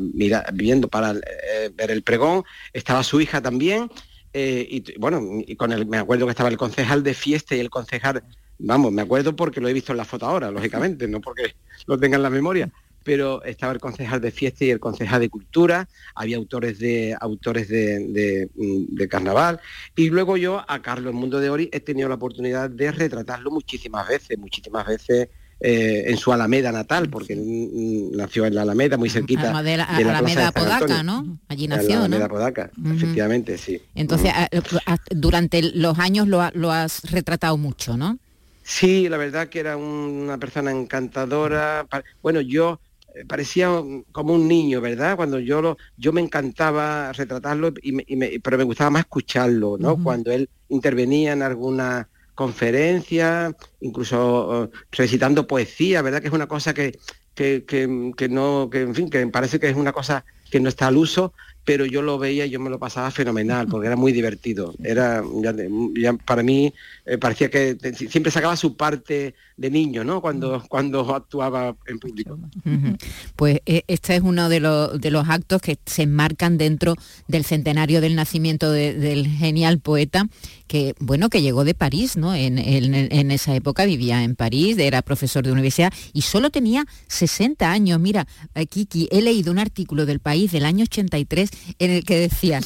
[0.53, 1.15] viendo para
[1.75, 3.89] ver el pregón, estaba su hija también,
[4.33, 7.61] eh, y bueno, y con el, me acuerdo que estaba el concejal de fiesta y
[7.61, 8.23] el concejal
[8.59, 11.55] vamos, me acuerdo porque lo he visto en la foto ahora, lógicamente, no porque
[11.87, 12.71] lo tenga en la memoria,
[13.03, 17.69] pero estaba el concejal de fiesta y el concejal de cultura, había autores de autores
[17.69, 19.61] de, mm, carnaval,
[19.97, 24.09] y luego yo a Carlos Mundo de Ori he tenido la oportunidad de retratarlo muchísimas
[24.09, 25.29] veces, muchísimas veces
[25.65, 30.51] eh, en su Alameda natal, porque nació en la Alameda, muy cerquita de la, Alameda
[30.51, 31.39] Podaca, ¿no?
[31.47, 33.81] Allí nació, la Alameda Podaca, efectivamente, sí.
[33.95, 34.33] Entonces,
[35.11, 38.19] durante los años lo, lo has retratado mucho, ¿no?
[38.65, 41.87] Sí, la verdad que era una persona encantadora.
[42.23, 42.81] Bueno, yo
[43.15, 43.69] eh, parecía
[44.13, 45.17] como un niño, ¿verdad?
[45.17, 50.03] Cuando yo lo, yo me encantaba retratarlo, y pero me gustaba más escucharlo, ¿no?
[50.03, 56.21] Cuando él intervenía en alguna conferencia, incluso recitando poesía, ¿verdad?
[56.21, 56.99] Que es una cosa que,
[57.35, 60.89] que, que, no, que en fin, que parece que es una cosa que no está
[60.89, 61.33] al uso,
[61.65, 64.75] pero yo lo veía y yo me lo pasaba fenomenal, porque era muy divertido.
[64.83, 65.23] Era,
[65.95, 66.75] ya, para mí,
[67.07, 67.79] eh, parecía que
[68.11, 70.21] siempre sacaba su parte de niño, ¿no?
[70.21, 72.39] Cuando, cuando actuaba en público.
[73.37, 76.97] Pues eh, este es uno de los, de los actos que se enmarcan dentro
[77.29, 80.27] del centenario del nacimiento del genial poeta
[80.73, 82.35] que, bueno, que llegó de París, ¿no?
[82.35, 82.59] En,
[83.31, 88.01] esa época vivía en París, era profesor de universidad y solo tenía 60 años.
[88.01, 92.19] Mira, eh, Kiki, he leído un artículo del País del año 83 en el que
[92.19, 92.61] decía,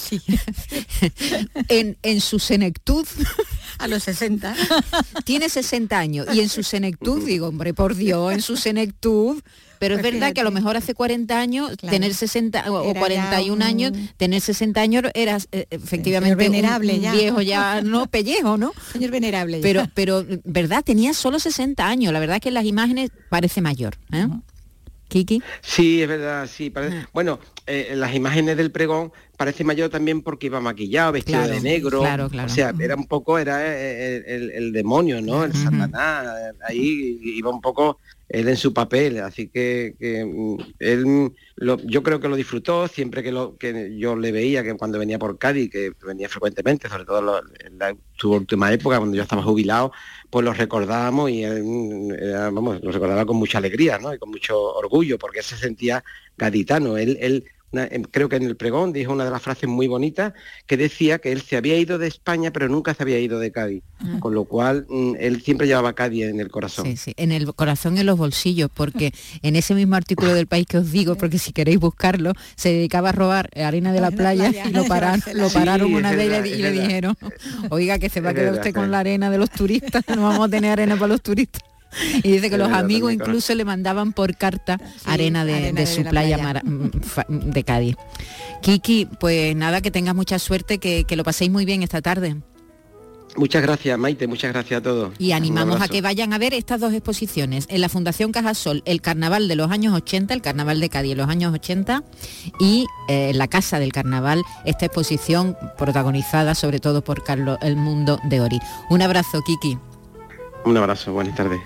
[1.69, 3.07] en, su senectud...
[3.79, 4.57] A los 60.
[5.25, 9.43] Tiene 60 años y en su senectud, digo, hombre, por Dios, en su senectud
[9.79, 13.65] pero es pues verdad que a lo mejor hace 40 años, tener 60 o 41
[13.65, 17.13] años, tener 60 años eras eh, efectivamente venerable ya.
[17.13, 18.73] viejo ya, no pellejo, ¿no?
[18.93, 19.61] Señor venerable.
[19.63, 20.83] Pero, pero, ¿verdad?
[20.85, 22.13] Tenía solo 60 años.
[22.13, 23.97] La verdad que en las imágenes parece mayor.
[24.13, 24.27] ¿eh?
[25.09, 25.43] Kiki.
[25.61, 26.73] Sí, es verdad, sí.
[26.75, 27.07] Ah.
[27.13, 32.01] Bueno, eh, las imágenes del pregón parece mayor también porque iba maquillado, vestido de negro.
[32.01, 32.47] Claro, claro.
[32.47, 35.45] O sea, era un poco, era el, demonio, ¿no?
[35.45, 36.55] El satanás.
[36.69, 37.99] Ahí iba un poco
[38.29, 41.33] él en su papel, así que, mm, él
[41.85, 45.19] yo creo que lo disfrutó siempre que, lo, que yo le veía, que cuando venía
[45.19, 49.43] por Cádiz, que venía frecuentemente, sobre todo en la, su última época, cuando yo estaba
[49.43, 49.93] jubilado,
[50.29, 54.13] pues lo recordábamos y él, mm, vamos, lo recordaba con mucha alegría ¿no?
[54.13, 56.03] y con mucho orgullo, porque él se sentía
[56.37, 59.87] gaditano, él, él Em, creo que en el pregón dijo una de las frases muy
[59.87, 60.33] bonitas
[60.67, 63.51] que decía que él se había ido de España pero nunca se había ido de
[63.51, 64.19] Cádiz, ah.
[64.21, 66.87] con lo cual mm, él siempre llevaba Cádiz en el corazón.
[66.87, 69.13] Sí, sí, en el corazón y en los bolsillos, porque
[69.43, 73.11] en ese mismo artículo del país que os digo, porque si queréis buscarlo, se dedicaba
[73.11, 76.73] a robar arena de la playa, y lo, pararon, lo pararon una vez y le
[76.73, 77.17] dijeron,
[77.71, 80.47] oiga que se va a quedar usted con la arena de los turistas, no vamos
[80.47, 81.63] a tener arena para los turistas.
[82.23, 86.91] Y dice que los amigos incluso le mandaban por carta arena de, su playa, mm,
[87.29, 87.97] de Cádiz.
[88.63, 92.37] Kiki, pues nada, que tengas mucha suerte, que, lo paséis muy bien esta tarde.
[93.37, 95.13] Muchas gracias, Maite, muchas gracias a todos.
[95.19, 97.67] Y animamos a que vayan a ver estas dos exposiciones.
[97.69, 101.19] En la Fundación Cajasol, el carnaval de los años 80, el carnaval de Cádiz en
[101.19, 102.03] los años 80,
[102.59, 107.77] y eh, en la Casa del Carnaval, esta exposición protagonizada sobre todo por Carlos El
[107.77, 108.59] Mundo de Ori.
[108.89, 109.77] Un abrazo, Kiki.
[110.65, 111.61] Un abrazo, buenas tardes.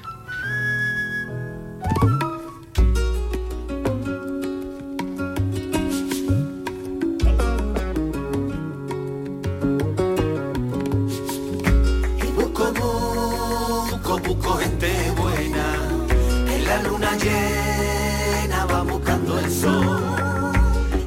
[12.23, 15.75] Y busco, busco, busco gente buena,
[16.55, 20.03] en la luna llena va buscando el sol.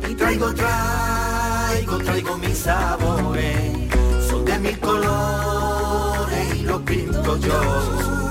[0.09, 3.71] Y traigo, traigo, traigo mis sabores,
[4.28, 8.22] son de mis colores y los pinto yo.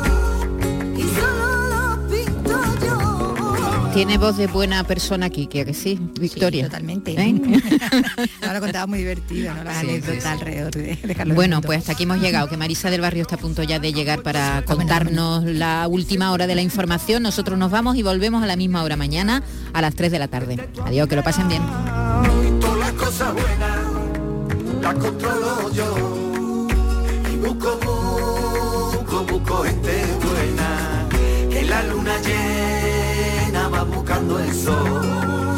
[3.92, 6.64] Tiene voz de buena persona aquí, que sí, Victoria.
[6.64, 7.12] totalmente.
[7.12, 7.34] ¿Eh?
[8.42, 9.70] Ahora contaba muy divertido, ¿no?
[9.70, 10.98] alrededor de,
[11.34, 13.92] Bueno, pues hasta aquí hemos llegado, que Marisa del Barrio está a punto ya de
[13.92, 17.22] llegar para contarnos la última hora de la información.
[17.22, 19.42] Nosotros nos vamos y volvemos a la misma hora mañana
[19.74, 20.68] a las 3 de la tarde.
[20.84, 21.62] Adiós, que lo pasen bien.
[30.22, 31.08] buena,
[31.50, 32.51] que la luna
[34.20, 35.56] el sol.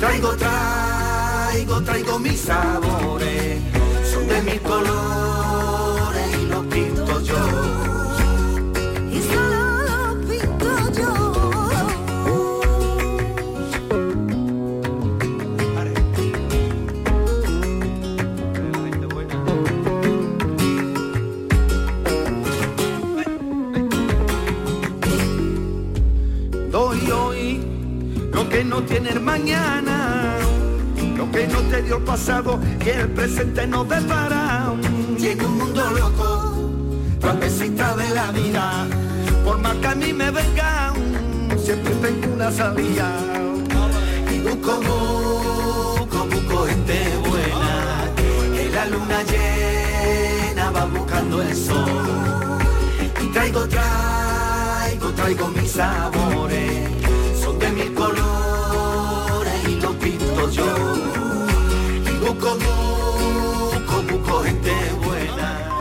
[0.00, 3.60] Traigo, traigo, traigo mis sabores,
[4.10, 7.83] son de mi colores y los pinto yo.
[28.64, 30.36] No tiene mañana,
[31.16, 34.72] lo que no te dio el pasado y el presente no depara.
[35.18, 36.70] En un mundo loco,
[37.20, 38.86] travesita de la vida.
[39.44, 40.94] Por más que a mí me vengan,
[41.58, 43.08] siempre tengo una salida.
[44.32, 46.98] Y busco, busco, busco gente
[47.28, 48.10] buena,
[48.54, 52.60] que la luna llena va buscando el sol.
[53.22, 56.90] Y traigo, traigo, traigo mis sabores,
[57.42, 58.43] son de mil colores
[60.52, 60.64] yo.
[62.20, 64.72] Buco, buco, buco, gente
[65.04, 65.73] buena.